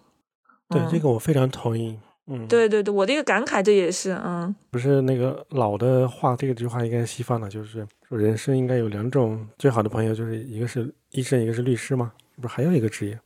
[0.68, 1.96] 对这个我非常同意。
[2.26, 13.18] 嗯，对对对，我的一个感慨，这也是嗯，不是那个老的话，这个句话应该是西方的，就是说人生应该有两种最好的朋友，就是一个是医生，一个是律师嘛，不是还有一个职业。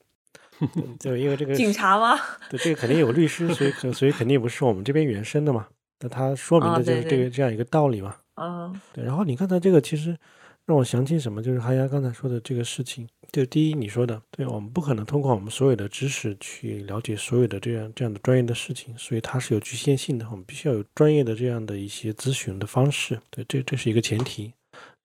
[0.99, 2.19] 就因为这个警察吗？
[2.49, 5.67] 对，这个肯定有律师，所以所以肯定不是我们这边原生的嘛。
[6.01, 8.17] 那它说明的就是这个这样一个道理嘛。
[8.35, 9.05] 嗯，对。
[9.05, 10.17] 然后你刚才这个其实
[10.65, 13.09] 让我想起什么，就是哈亚刚才说的这个事情。
[13.33, 20.27] 就第一，你说的，对我们不可能通过我们所有的知识去了解所有的这样这样的专业的事情，所以它是有局限性的。
[20.31, 23.19] 我们必须要有专业的这样的一些咨询的方式。
[23.31, 24.53] 对，这这是一个前提。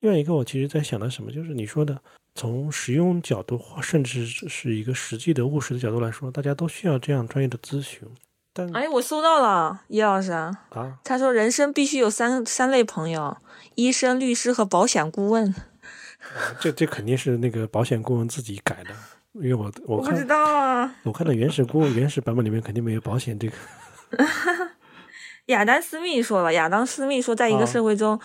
[0.02, 2.00] 另外一个，我其实在想的什么，就是你说的。
[2.34, 8.08] 从实用角度，或甚至是一个实际的务实的角度来说，大家都需要这样专业的咨询。
[8.54, 10.52] 但哎，我搜到了，叶老师啊，
[11.04, 13.38] 他说人生必须有三三类朋友：
[13.76, 15.54] 医生、律师和保险顾问。
[16.60, 18.90] 这这肯定是那个保险顾问自己改的，
[19.34, 23.56] 因为我我不知道啊，我看到原始顾原始版本里面肯定没有保险这个。
[25.48, 28.20] 亚当斯密说了，亚当斯密说，在一个社会中。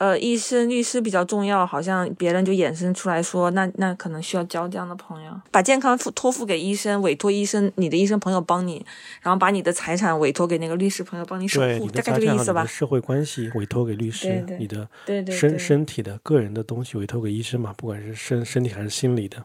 [0.00, 8.82] 呃，医生、律师比较重要，好像别人就衍生出来说，那那可能需要交这样的朋友，把健康付托付给医生，委托医生，你的医生朋友帮你，
[9.20, 12.64] 然后把你的财产委托给那个律师朋友帮你守护，大概这个意思吧。
[12.64, 14.88] 社会关系委托给律师，你的
[15.30, 19.44] 身身体的个人的东西委托给医生嘛，不管是身身体还是心理的。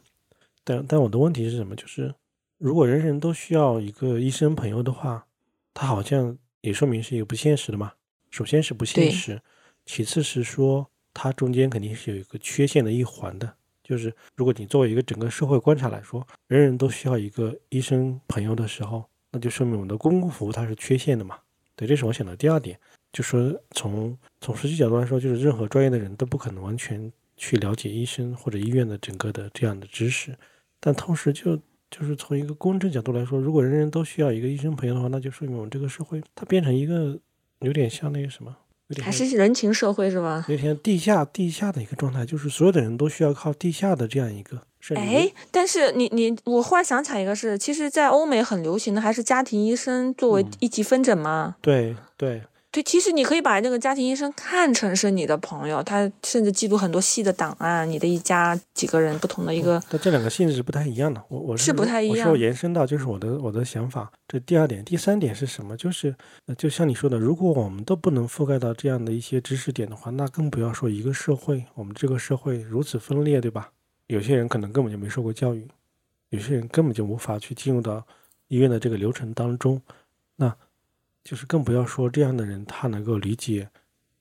[0.64, 1.76] 但但我的问题是什么？
[1.76, 2.16] 就是
[2.58, 5.26] 如果人人都需要一个医生朋友的话，
[5.74, 7.92] 他好像也说明是一个不现实的嘛。
[8.32, 9.42] 首先是不现实。
[9.86, 21.38] 其次是说，它中间肯定是有一个缺陷的一环的，就是如果你作为一个整个社会观察来说，人人都需要一个医生朋友的时候，那就说明我们的公共服务它是缺陷的嘛。
[21.76, 22.80] 对，这是我想的第二点，
[23.12, 30.36] 就说从从实际角度来说，就是任何专业的人都不可能完全去了解医生或者医院的整个的这样的知识，
[30.80, 31.56] 但同时就
[31.92, 37.20] 就是从一个公正角度来说，如果人人都需要一个医生朋友的话，那就说明我们这个社会它变成一个
[37.60, 38.56] 有点像那个什么。
[39.02, 40.46] 还是人情社会是吗？
[40.48, 44.62] 有点地下地下的一个状态，就是所有的人都需要靠地下的这样一个。
[44.96, 51.56] 哎，但是你你，我忽然想起来一个事，其实，在欧美很流行的还是家庭医生作为一级分诊吗。
[51.62, 52.44] 对对。
[52.76, 59.82] 对，其实你可以把那个家庭医生看成是你的朋友，他甚至记录很多细的档案，你的一家几个人不同的一个。
[59.90, 62.30] 但这两个性质是不太一样的，我我是不太一样。
[62.30, 65.78] 我是延伸到就是我的我的想法，这第二点，第三点是什么？
[65.78, 66.14] 就是
[66.58, 73.72] 就像你说的，如果我们都不能覆盖到这样的一些知识点的话，那更不要说一个社会，我们这个社会如此分裂，对吧？
[74.08, 75.66] 有些人可能根本就没受过教育，
[76.28, 78.06] 有些人根本就无法去进入到
[78.50, 79.82] 医院的这个流程当中，
[80.36, 80.54] 那。
[81.26, 83.68] 就是更不要说这样的人，他能够理解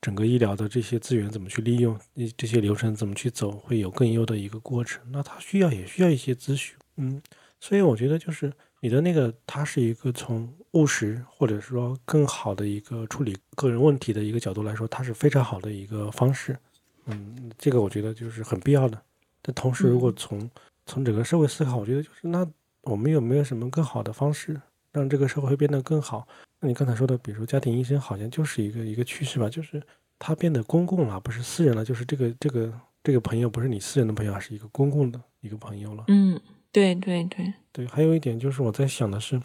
[0.01, 1.97] 整个医疗的这些资源怎么去利用，
[2.37, 5.03] 这些流程怎么去走，会有更优的一个过程。
[5.13, 7.23] 那他需要也需要一些咨询，嗯，
[7.61, 8.51] 所以我觉得就是
[8.81, 16.59] 你的那个，它是一个从务实或者说更好的一个处理个人问题的一个角度来说，它是非常好的一个方式，
[17.05, 19.01] 嗯，这个我觉得就是很必要的。
[19.43, 20.51] 但同时，如果从
[20.87, 22.47] 从整个社会思考，我觉得就是那
[22.83, 24.59] 我们有没有什么更好的方式，
[24.91, 26.27] 让这个社会变得更好？
[26.65, 29.83] 你刚才说的，比如说家庭医生，好像就是一个一个趋势吧，就是
[30.19, 36.05] 它变得公共了，不是私人了，就是这个这个这个朋友不是你私人的朋友，而是一个公共的一个朋友了。
[36.09, 36.41] 嗯，
[36.73, 37.87] 对对对对。
[37.87, 39.41] 还有一点就是我在想的是，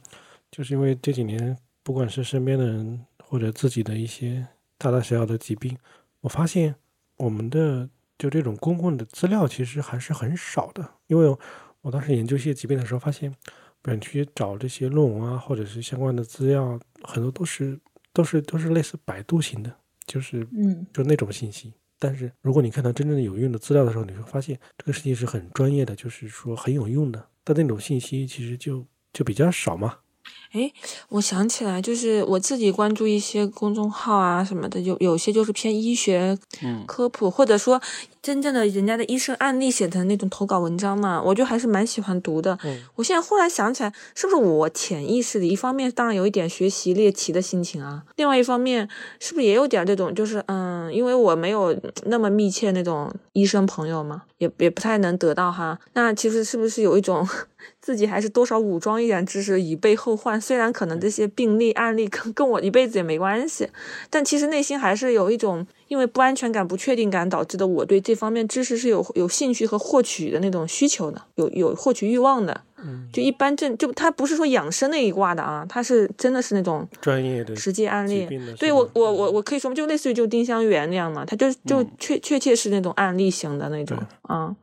[0.51, 4.47] 就是因为这几年不管是身边的人或者自己的一些
[4.78, 5.78] 大大小小的疾病，
[6.22, 6.74] 我发现
[7.17, 10.89] 我们的就这种公共的资料其实还是很少的。
[11.07, 11.38] 因为
[11.82, 13.36] 我当时研究一些疾病的时候，发现。
[13.82, 17.80] 本去找这些论文啊，或者是相关的资料，很多都是
[18.14, 19.76] 都是都是类似百度型的，
[20.06, 21.74] 就是嗯，就那种信息。
[21.97, 27.28] 但是如果你看到真正的有用的资料的时候，你会发现这个事情是很专业的，就是说很有用的。
[27.43, 29.97] 但那种信息其实就就比较少嘛。
[30.52, 30.72] 哎，
[31.10, 36.38] 我想起来，就是我自己关注一些公众号啊什么的，有有些就是偏医学
[36.88, 37.80] 科普，或者说
[38.22, 42.58] 真正的人家的医生案例写的那种投稿文章嘛，我就还是蛮喜欢读的。
[42.95, 48.89] 我现在忽然想起来，是不是我潜意识里一方面当然有一点学习猎奇的心情啊，另外一方面
[49.20, 55.78] 是不是也有点这种，就是嗯，因为我没有那么密切那种医生朋友嘛，也也不太能得到哈。
[55.93, 57.28] 那其实是不是有一种？
[57.82, 63.70] 自己还是多少武装一点知识以备后患，虽然可能这些病例案例跟跟我一辈子也没关系，
[64.10, 72.62] 但其实内心还是有一种因为不安全感、不确定感导致的，我对这方面知识是有有兴趣和获取的那种需求的，有有获取欲望的。
[72.82, 78.26] 嗯，就一般正就他不是说养生那一挂的啊，他是真的是那种专业的实际案例。
[78.26, 84.55] 对对我我我我可以说就类似于就丁香园那样嘛，他就就确确切是那种案例型的那种啊，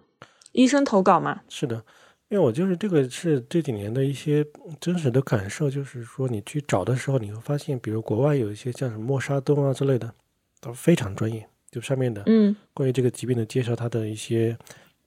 [0.53, 1.41] 医生投稿嘛。
[1.51, 1.83] 是的。
[2.29, 4.45] 因为我就是这个是这几年的一些
[4.81, 10.13] 真实的感受，就是说你去找的时候，你会发现，比如国外有一些像什么默沙东啊之类的，
[10.61, 14.59] 都非常专业，就上面的，嗯，关于这个疾病的介绍，它的一些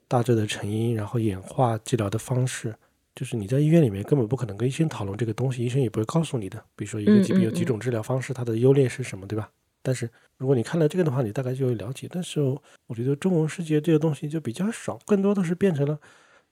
[0.07, 2.73] 大致的成因，然后演化、治疗的方式，
[3.13, 6.57] 就是你在医院里面根本不可能跟医生讨论这个东西，医生也不会告诉你的。
[6.77, 9.49] 比如说一个疾病有几种治疗方式，它的优劣是什么，对吧？
[9.81, 12.07] 但是如果你看了这个的话，你大概就会了解。
[12.09, 12.39] 但是
[12.87, 15.99] 我觉得中文世界这个东西就比较少，更多的是变成了。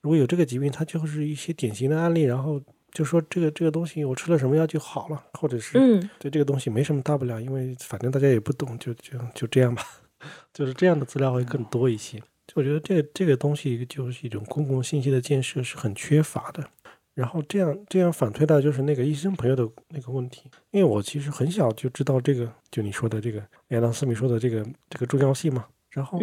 [0.01, 5.73] 如果有这个疾病，它就是一些典型的案例，然后就说这个这个东西我吃了什么药就好了，或者是
[6.19, 9.83] 对这个东西没什么大不了，因为反正大家也不懂，就就就这样吧，
[10.53, 12.19] 就是这样的资料会更多一些。
[12.47, 16.63] 就我觉得这这个东西就是一种公共信息的建设是很缺乏的。
[17.13, 25.65] 然后这样这样反推到就是那个医生朋友的那个问题，因为我其实很小就知道这个，就你说的这个亚当斯密说的这个这个重要性嘛。
[25.89, 26.19] 然后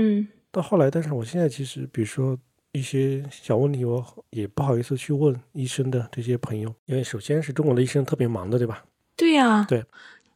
[0.50, 2.38] 到后来，但是我现在其实比如说。
[2.74, 8.84] 一些小问题，我也不好意思去问医生的这些朋友，因为首先是中国的医生特别忙的，对吧？
[9.16, 9.84] 对呀，对，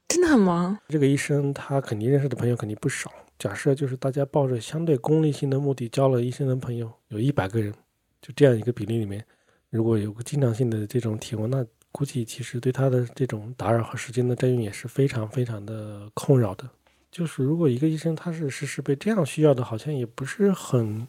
[0.06, 0.78] 真的很忙。
[0.88, 3.12] 这个医生他肯定认识的朋友肯定不少。
[3.40, 7.74] 假设就是大家抱着相对功利性的目的交了医生的朋友，有一百个人，
[8.22, 9.24] 就这样一个比例里面，
[9.70, 16.70] 如果有个经常性的这种体温，那估计其实对他的这种打扰和时间的占用也是非常非常的困扰的。
[17.10, 21.04] 就是如果一个医生他是时时被这样需要的，好像也不是很。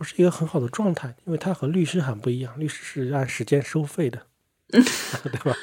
[0.00, 4.22] 不是一个很好的状态，因为它和律师很不一样，律师是按时间收费的，
[4.72, 4.80] 对
[5.44, 5.54] 吧？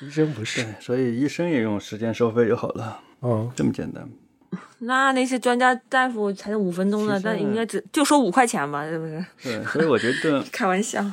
[0.00, 4.08] 医生不是，所以医生也用时间收费就好了，哦，这么简单。
[4.78, 9.22] 那那些专家大夫才五分钟呢，但应该只就收五块钱吧，是不是？
[9.42, 11.04] 对，所以我觉得 开玩笑。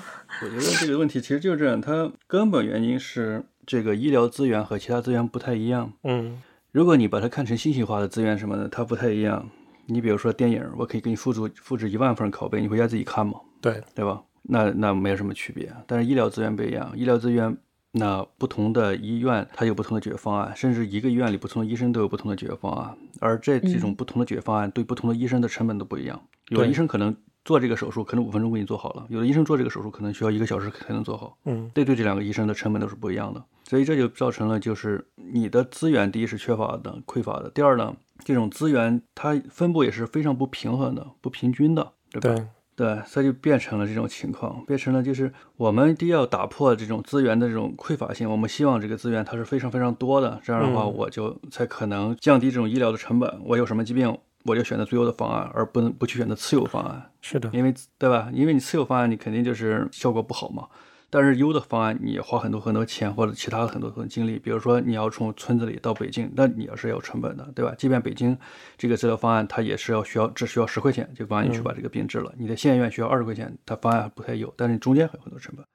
[0.41, 5.91] 我觉得这个问题其实就是这样，它根本原因是这个医疗资源和其他资源不太一样。
[6.05, 9.49] 嗯，如果你把它看成信息化的资源什么的，它不太一样。
[9.85, 13.33] 你比如说电影，我可以给你复制复制一万份拷贝，你回家自己看嘛？
[13.59, 14.21] 对对吧？
[14.43, 15.71] 那那没有什么区别。
[15.85, 17.55] 但是医疗资源不一样，医疗资源
[17.91, 22.97] 那不同的医院它有不同的解决方案，甚至一个医院里不同的医生都有不同的解决方案。
[23.19, 26.19] 而这几种不同的解决方案对不同的医生的成本都不一样。
[26.49, 31.37] 有的医生可能做这个手术可能五分钟给你做好了，有的医生做这个手术可能需要一个小时才能做好。
[31.45, 33.43] 嗯，这对这两个医生的成本都是不一样的。
[33.63, 37.95] 所以这就造成了就是你的资源第一是缺乏的、匮乏的，第二呢。
[38.23, 42.47] 这种资源它分布也是非常不平衡的、不平均的，对吧？
[42.75, 53.41] 对，所以就变成了这种情况，变成了就是我们一定要打破这种资源的这种匮乏性，我们希望这个资源它是非常非常多的，这样的话我就才可能降低这种医疗的成本。
[53.43, 57.11] 我有什么疾病，我就选择最优的方案，而不能不去选择次优方案。
[57.21, 58.29] 是的，因为对吧？
[58.33, 60.67] 因为你次优方案你肯定就是效果不好嘛。
[61.13, 67.75] 但是优的方案，你花很多很多钱或者其他的很多很多精力，比如说你要从村子里到北京，那你要是有成本的，对吧？
[67.77, 68.37] 即便北京
[68.77, 72.33] 这个治疗方案，它也是要需要只需要十块钱就帮你去把这个病治了。
[72.37, 75.65] 你的县医院需要二十块钱，它方案不太有，但是中间还有很多成本，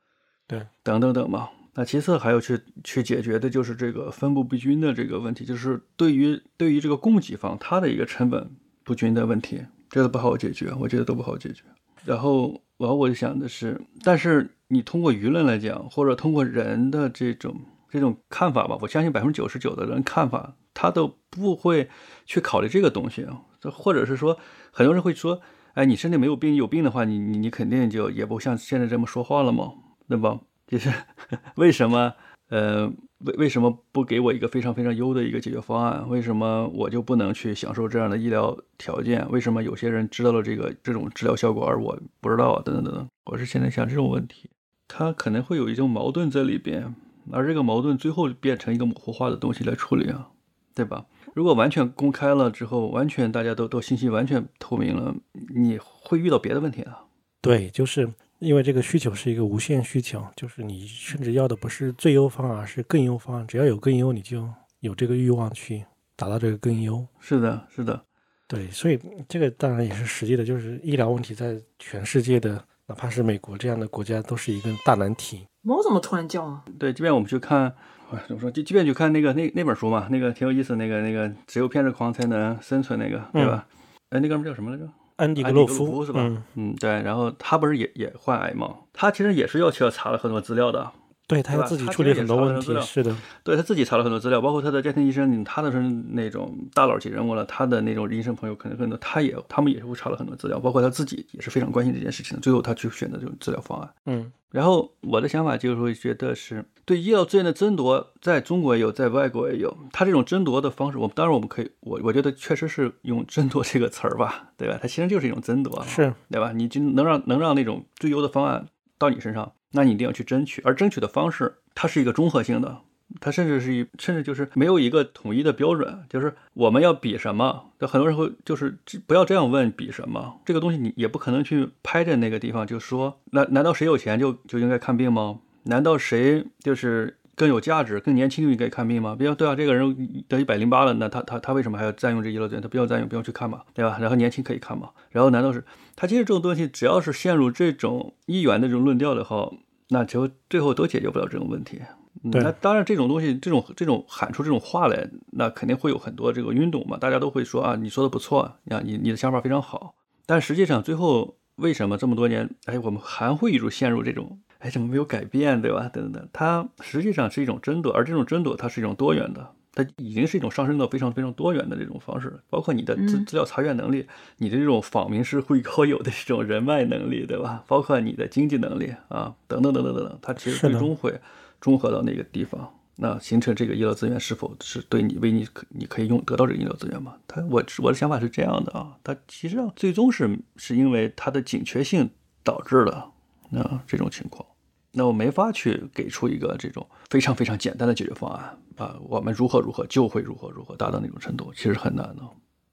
[0.48, 1.50] 对，等等等嘛。
[1.76, 8.50] 那其次还要去去解决的就是这个分布不均的这个问题，就是对于对于这个供给方它的一个成本
[8.82, 9.60] 不均的问题，
[9.90, 11.62] 这个不好解决，我觉得都不好解决。
[12.04, 17.54] 然后，然后我就想的是，但是你通过舆论来讲，或者通过人的这种
[17.90, 21.90] 这种看法吧，我相信百分之九十九的人看法，他都不会
[22.24, 23.26] 去考虑这个东西。
[23.72, 24.38] 或者是说，
[24.70, 25.40] 很多人会说，
[25.74, 29.72] 哎，你身体没有病，有病的话，你你你肯定就也不像现在这么说话了嘛，
[30.08, 30.40] 对吧？
[30.66, 30.92] 就是
[31.56, 32.14] 为什么？
[32.48, 32.86] 呃，
[33.18, 36.08] 为为什么不给我一个非常非常优的一个解决方案？
[36.08, 39.28] 为什么我就不能去享受这样的医疗条件？
[39.30, 42.62] 为什么有些人知道了这个这种治疗效果，而我不知道啊？
[42.64, 44.48] 等等等等，我是现在想这种问题，
[44.86, 46.94] 它可能会有一种矛盾在里边，
[47.32, 50.28] 而这个矛盾最后变成一个模糊化的东西来处理啊，
[50.72, 51.06] 对吧？
[51.34, 55.12] 如果完全公开了之后，完全大家都都信息完全透明了，
[55.52, 57.06] 你会遇到别的问题啊。
[57.42, 58.08] 对，就是
[58.38, 63.46] 因为这个需求是一个无限需求，就是你甚至要的不是最优方案，而是更优方案。
[63.46, 64.48] 只要有更优，你就
[64.80, 65.84] 有这个欲望去
[66.14, 67.06] 达到这个更优。
[67.18, 68.04] 是的，是的，
[68.46, 75.46] 对，所以这个当然也是实际的，就是医疗问题在全世界的，哪怕是美国这样的国家，都是一个大难题。
[75.62, 76.64] 猫怎么突然叫啊？
[76.78, 77.74] 对，这边我们去看，
[78.12, 78.50] 哎怎么说？
[78.50, 83.66] 就即便去看那个那那本书嘛，那个挺有意思，那个那个只有偏执狂才能生存那个，对吧？
[84.10, 84.88] 哎，那哥们叫什么来着？
[85.16, 86.20] 安迪安迪格格洛夫夫是吧？
[86.22, 86.90] 嗯，嗯，对。
[87.02, 88.74] 然后他不是也也患癌吗？
[88.92, 90.90] 他其实也是要去要查了很多资料的。
[91.26, 102.40] 对他要自己处理很多问题，是的，对他自己查了很多资料，包括他的家庭医生，他的是那种大佬级人物了，他的那种医生朋友可能更多，他也他们也是会查了很多资料，包括他自己也是非常关心这件事情的。
[102.40, 103.90] 最后他去选择这种治疗方案。
[104.06, 109.76] 嗯然后我的想法就是会觉得是对医疗资源的争夺，在中国也有，在外国也有。
[109.92, 114.78] 他这种争夺的方式，我们当然我们可以，我我觉得确实是用争夺这个词儿吧，对吧？
[114.80, 116.52] 它其实就是一种争夺，是对吧？
[116.54, 118.66] 你就能让能让那种最优的方案
[118.96, 120.62] 到你身上，那你一定要去争取。
[120.64, 122.78] 而争取的方式，它是一个综合性的，
[123.20, 127.70] 它甚至是一甚至就是没有一个统一的标准，就是我们要比什么。
[127.78, 135.40] 就很多人会就是不要这样问比什么，这个东西你也不可能去拍着那个地方就说，难难道谁有钱就就应该看病吗？
[135.64, 139.14] 难道谁就是更有价值、更年轻就应该看病吗？
[139.16, 142.62] 比如对啊，这个人得一百零八了，那他他他为什么还要占用这医疗资源？
[142.62, 143.98] 他不要占用，不要去看嘛，对吧？
[144.00, 144.90] 然后年轻可以看嘛。
[145.10, 145.64] 然后难道是
[145.94, 149.50] 他其实这种东西，只要是陷入这种一元的这种论调的话，
[149.90, 151.80] 那就最后都解决不了这种问题。
[152.24, 159.94] 嗯对那当然，这种东西，这种这种喊出这种话来，那肯定会有很多这个运动嘛，大家都会说啊，你说的不错，啊，你你的想法非常好。
[160.24, 165.88] 但实际上，最后为什么这么多年，哎，我们还会一直陷入这种，哎，怎么没有改变，对吧？
[165.92, 174.06] 等等等，它实际上是一种争夺，而这种争夺它是一种多元的，它已经是一种上升到非常非常多元的这种方式，包括你的资嗯资料查阅能力，
[174.38, 177.64] 你的这种访民式会高有的这种人脉能力，对吧？
[177.66, 181.20] 包括你的经济能力啊，等等等等等等，它其实最终会
[181.60, 182.72] 综合到那个地方。
[182.98, 187.14] 那形成这个医疗资源是否是对你为你可你可以用得到这个医疗资源吗？
[187.28, 192.08] 他我我的想法是这样的啊，它其实上最终是是因为它的紧缺性
[192.42, 193.12] 导致了
[193.52, 194.46] 啊这种情况。
[194.92, 202.22] 那我没法去给出一个这种非常非常简单的解决方案啊，我们如何如何就会如何如何达到那种程度，其实很难的。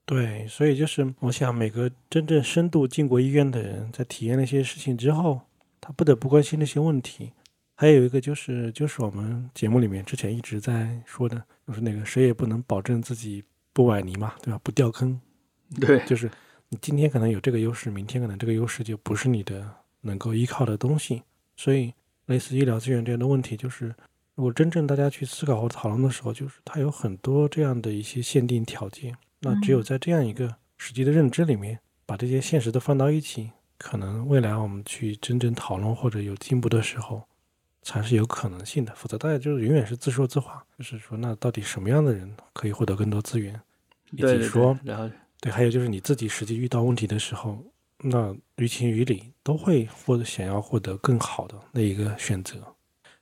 [0.06, 5.40] 对，所以就是我想，每个真正深度进过医院的人，在体验那些事情之后，
[5.80, 7.32] 他不得不关心那些问题。
[7.76, 14.60] 还有一个就是，就是我们节目里面之前一直在说的，就是那个谁也不能保证自己不崴泥嘛，对吧？
[14.62, 15.20] 不掉坑，
[15.80, 16.30] 对，就是
[16.68, 19.68] 你今天可能有这个优势，明天可能这个优势就不是你的
[20.04, 21.22] 能够依靠的东西。
[21.56, 21.92] 所以，
[22.26, 23.94] 类似医疗资源这样的问题，就是
[24.34, 29.16] 如果真正大家去思考或讨论的时候，就是它有很多这样的一些限定条件。
[29.40, 37.22] 那只有嗯在这样一个实际的认知里面，把这些现实的放到一起，可能未来我们去真正讨论或者有进步的时候，
[37.82, 38.94] 才是有可能性的。
[38.94, 43.54] 否则大家就是永远是自说自话，就是说那到底什么样的人可以获得更多资源，
[44.12, 47.62] 以对对及说对，然后对，还有就是你自己实际遇到问题的时候，
[48.04, 52.56] 那于情于理都会获得想要获得更好的那一个选择。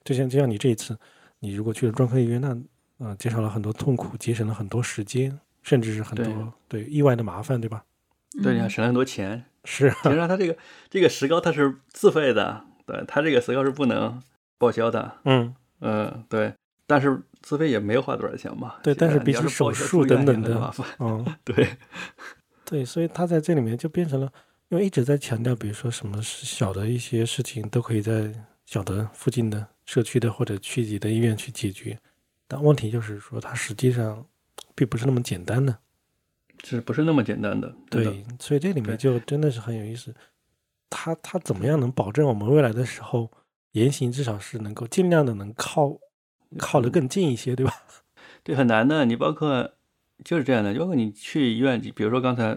[0.04, 0.98] 就像就像你这一次，
[1.38, 2.56] 你如果去了专科医院，那
[2.98, 7.84] 呃减少了很多痛苦，节省了很多时间，甚至是很多对意外的麻烦，对吧？
[8.42, 9.44] 对，你嗯还省了很多钱。
[9.64, 10.56] 是其实上它这个
[10.90, 14.20] 这个石膏它是自费的，对，它这个石膏是不能
[14.58, 15.18] 报销的。
[15.24, 16.52] 嗯，嗯，对，
[16.84, 18.74] 但是自费也没有花多少钱嘛。
[18.82, 20.84] 对但是比起手术等等的麻烦。
[20.98, 21.76] 嗯， 对，
[22.66, 24.32] 对，所以他在这里面就变成了，
[24.72, 28.32] 因为一直在强调，比如说什么是小的一些事情都可以在
[28.64, 31.98] 小的附近的社区的或者区级的医院去解决，
[32.48, 34.26] 但问题就是说，它实际上
[34.74, 35.78] 并不是那么简单的。
[36.64, 37.74] 是不是那么简单的？
[37.90, 40.14] 对，所以这里面就真的是很有意思。
[40.88, 43.30] 它它怎么样能保证我们未来的时候
[43.72, 45.98] 言行至少是能够尽量的能靠
[46.56, 47.74] 靠得更近一些，对吧？
[48.42, 49.04] 对，很难的。
[49.04, 49.74] 你包括
[50.24, 52.56] 就是这样的，包括你去医院，比如说刚才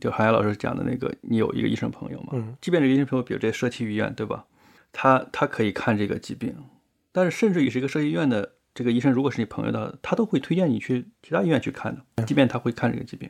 [0.00, 4.44] 就韩亚老师讲的那个，你有一个医生朋友嘛，嗯，即便这个医生朋友，比如这社区医院，对吧？
[4.92, 6.54] 他他可以看这个疾病，
[7.12, 13.28] 但是甚至于是一个社区医院的这个医生，如果是你朋友的，他都会推荐你去其他医院去看的，即便他会看这个疾病。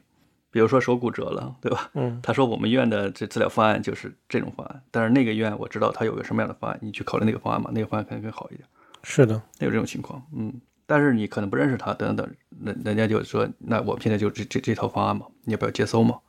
[0.50, 1.90] 比如说手骨折了，对吧？
[1.94, 8.68] 嗯，他说我们医院的这治疗方案就是这种方案，但是那个医院我知道他有个什么样的方案，你去考虑那个方案嘛，那个方案可能更好一点。
[9.02, 10.52] 是的，有这种情况，嗯，
[10.86, 12.24] 但是你可能不认识他，等等，
[12.62, 16.20] 人人家就说，那我们现在就这这这套方案嘛，你要不要接收嘛，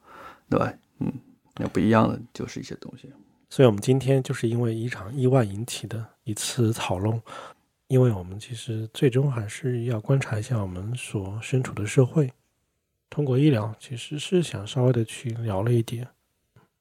[0.50, 0.74] 对吧？
[1.00, 1.12] 嗯，
[1.56, 3.12] 那不一样的就是一些东西，
[3.50, 7.22] 所以我们今天就是因为一场意外引起的一次讨论，
[7.88, 12.32] 因为我们其实最终还是要观察一下我们所身处的社会，
[13.10, 16.08] 通过医疗其实是想稍微的去聊了一点，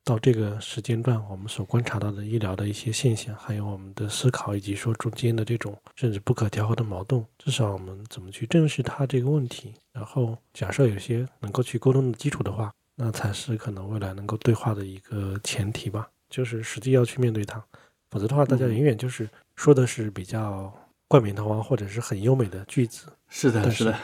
[0.04, 9.74] 到这个时间段，我们所观察到的医疗的一些现象，还有我们的思考，以及说中间的这种甚至不可调和的矛盾，至少我们怎么去正视它这个问题。
[9.92, 16.08] 然后，假设有些能够去沟通的基础的话，那才是可能未来能够对话的一个前提吧。
[16.30, 17.62] 就是实际要去面对它，
[18.10, 20.72] 否则的话，大家永远就是说的是比较
[21.06, 23.06] 冠冕堂皇或者是很优美的句子。
[23.28, 23.96] 是的，是的，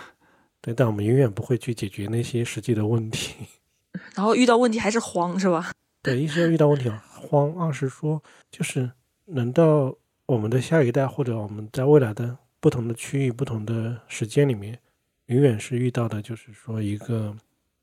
[0.61, 3.35] 对，但我们永远不会去解决那些实际的问题。
[4.15, 5.73] 然后遇到问题还是慌，是吧？
[6.03, 8.89] 对，一是要遇到问题慌，二是说就是
[9.25, 9.93] 能到
[10.27, 14.79] 我们的下一代或者我们在未来的不同的区域、不同的时间里面，
[15.27, 17.37] 永远是遇到的，就是说一个，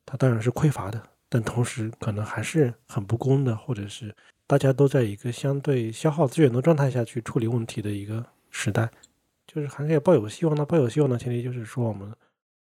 [0.07, 4.15] 它当然是匮乏的，但同时可能还是很不公的，或者是
[4.47, 8.89] 大家都在一个相对消耗资源的状态下去处理问题的一个时代，
[9.45, 10.55] 就是还是要抱有希望。
[10.55, 12.09] 那抱有希望的前提就是说，我们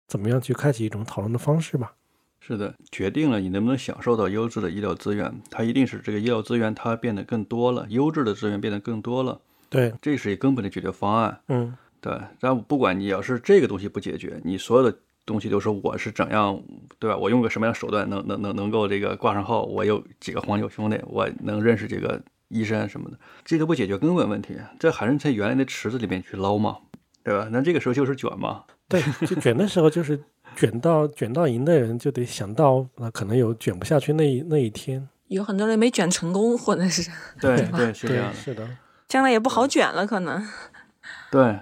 [0.09, 1.94] 怎么样去开启一种讨论的方式吧。
[2.40, 9.40] 是的，决定了你能不能享受到优质的医疗资源，它一定是这个医疗资源它变得更多了，优质的资源变得更多了。
[9.68, 11.40] 对，这是一根本的解决方案。
[11.49, 12.20] 嗯，对。
[12.38, 14.97] 但不管你要是这个东西不解决，你所有的
[15.27, 16.59] 东西都是我是怎样，
[16.99, 17.16] 对吧？
[17.16, 19.64] 我用个什么样的手段能能能能够这个挂上号？
[19.64, 22.18] 我有几个黄牛兄弟，我能认识这个
[22.49, 26.79] 医生什么的，这都不解决根本问题，这还是在原来的池子里面去捞嘛，
[27.22, 27.49] 对吧？
[27.51, 28.64] 那这个时候就是卷嘛。
[28.89, 30.22] 对，就卷的时候就是。
[30.55, 38.66] 卷到卷到赢的人就得想到，那可能有卷不下去那一那一天，有很多人没卷成功，或者是对对是这样的，是的，
[39.07, 40.43] 将来也不好卷了，可能。
[41.31, 41.61] 对，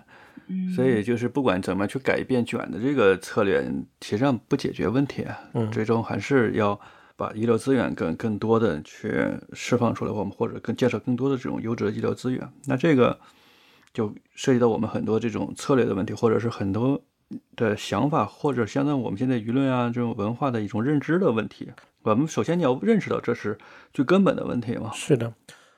[0.74, 3.62] 所以就是不管怎么去改变卷的这个策略，
[4.02, 6.78] 实际上不解决问题，嗯，最终还是要
[7.16, 9.12] 把医疗资源更更多的去
[9.52, 13.18] 释放出来，我们或者更建设更多的这种优质的医疗资源，那这个
[13.92, 17.02] 就涉及到我们很多这种策略的问题，或者是很多。
[17.56, 21.72] 的想法，或者相当于我们现在舆论啊这种文化的一种认知的问题。
[22.02, 23.58] 我们首先你要认识到这是
[23.94, 24.92] 最根本的问题嘛？
[24.92, 25.32] 是的，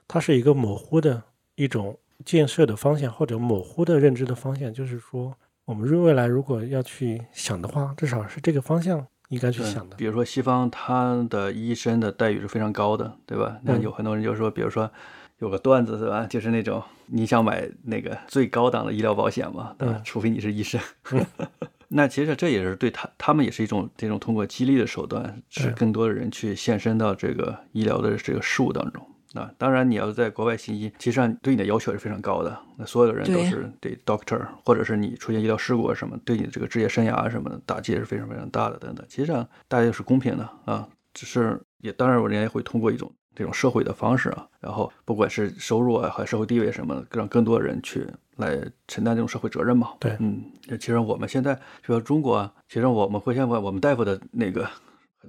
[0.09, 1.23] 它是一个模糊的
[1.55, 4.73] 一种建设的方向，或者模糊的认知的方向。
[4.73, 9.97] 就是说，我们未来如果要去想的话，至少是这个方向应该去想的。
[9.97, 13.59] 比如说，西方他的医生的待遇是非常高的，对吧？
[13.63, 14.91] 那有很多人就说，比如说。
[15.39, 16.27] 有个段子是吧？
[16.27, 20.01] 就是那种你想买那个最高档的医疗保险嘛，对吧？
[20.03, 20.81] 除非你是医生。
[21.89, 29.07] 那其实这也是对他他们也是一种这种通过激励的手段，使更多的人去献身到这个医疗的这个事物当中。
[29.37, 32.59] 啊，当然你要在国外行医，其实上对你的要求是非常高的。
[32.77, 39.05] 那所有的人都是对 doctor，或者是你出现医疗事故什么，对你的这个职业生涯什么的打击也是非常非常大的等等。
[39.09, 43.11] 其实上大家是公平的啊，只是也当然我人家会通过一种。
[43.39, 48.07] 这种社会的方式啊，然后不管是收入啊，还是社会地位什么的，让更多的人去
[48.37, 48.59] 来
[48.89, 49.91] 承担这种社会责任嘛。
[50.01, 50.43] 对，嗯，
[50.81, 54.67] 其实我们现在就说中国，其实我们会现在我们大夫的那个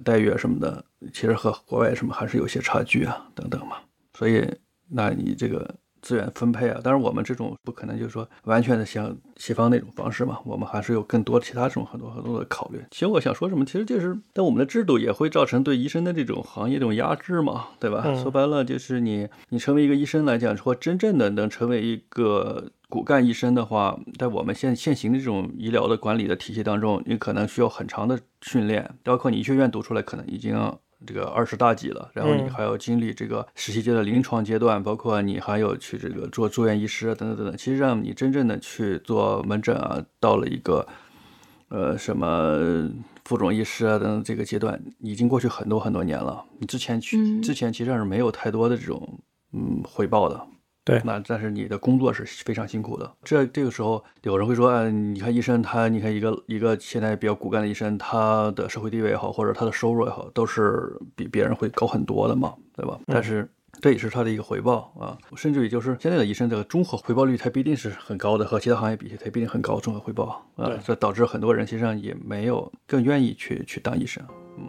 [0.02, 0.82] 待遇啊什么的，
[1.12, 3.76] 其实和国外什么还是有些差距啊，等等嘛。
[4.18, 4.44] 所以，
[4.88, 5.76] 那你这个。
[6.00, 12.80] 资源分配啊，当然我们这种不可能就是说完全的像西方那种方式嘛，我们还是有更多其他这种很多很多的考虑。
[12.92, 18.14] 其实我想说什么，其实就是但我们的制度也会造成对医生的这种行业这种压制嘛，对吧？
[18.22, 30.56] 说白了就是你你成为一个医生来讲，说真正的能成为一个骨干医生的话，在我们现现行的这种医疗的管理的体系当中，你可能需要很长的训练，包括你医学院读出来可能已经。
[31.06, 37.56] 这个二十大几了，然后你还要经历这个实习阶段、临床阶段，包括你还有去这个做住院医师啊，等等等等。
[37.56, 40.86] 其实让你真正的去做门诊啊，到了一个
[41.68, 42.90] 呃什么
[43.24, 46.44] 副总医师啊等等这个阶段，已经过去很多很多年了。
[46.58, 49.20] 你之前去之前其实上是没有太多的这种
[49.52, 50.46] 嗯回报的。
[50.88, 53.12] 对，那但是你的工作是非常辛苦的。
[53.22, 62.98] 这这个时候有人会说，嗯，你看医生他，你看一个一个现在比较骨干的医生，他的社会地位也好，或者他的收入也好，都是比别人会高很多的嘛，对吧？
[63.04, 63.46] 但是
[63.82, 74.24] 这也是他的一个回报啊，甚至于就是现在的医生的综合回报率，它不一定是很高的，和其他行业比，它不一定很高综合回报啊，这导致很多人实际上也没有更愿意去去当医生，
[74.56, 74.66] 嗯。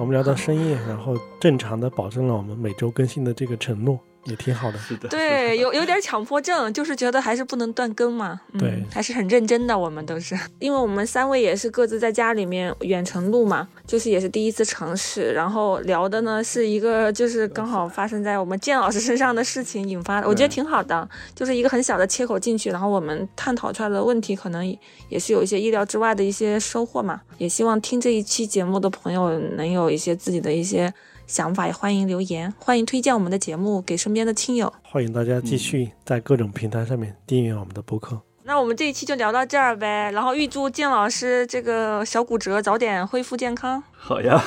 [0.00, 4.00] 我们聊到深夜，然后正常的保证了我们每周更新的这个承诺。
[4.24, 24.78] 也挺好的，是的，对，有有点强迫症，就是觉得还是不能断更嘛，对，还是很认真的，我们都是， 因为我们三位也是各自在家里面远程录嘛，就是也是第一次尝试，然后聊的呢是一个就是刚好发生在我们建老师身上的事情引发的，我觉得挺好的，就是一个很小的切口进去，然后我们探讨出来的问题可能
[25.08, 30.92] 也是有一些意料之外的一些收获嘛，也希望听这一期节目的朋友能有一些自己的一些。
[31.30, 34.72] 想法也欢迎留言，欢迎推荐我们的节目给身边的亲友。
[34.82, 38.20] 欢迎大家继续在各种平台上面订阅我们的播客。
[38.42, 44.42] 那我们这一期就聊到这儿呗，然后预祝建老师这个小骨折早点恢复健康，好呀，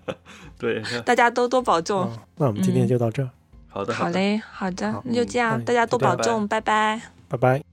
[0.58, 2.02] 对，大家都多保重。
[2.12, 3.30] 嗯那我们今天就到这儿，
[3.66, 7.00] 好的，好嘞，好的好，那就这样，嗯大家多拜拜保重，拜拜。
[7.28, 7.65] 拜拜。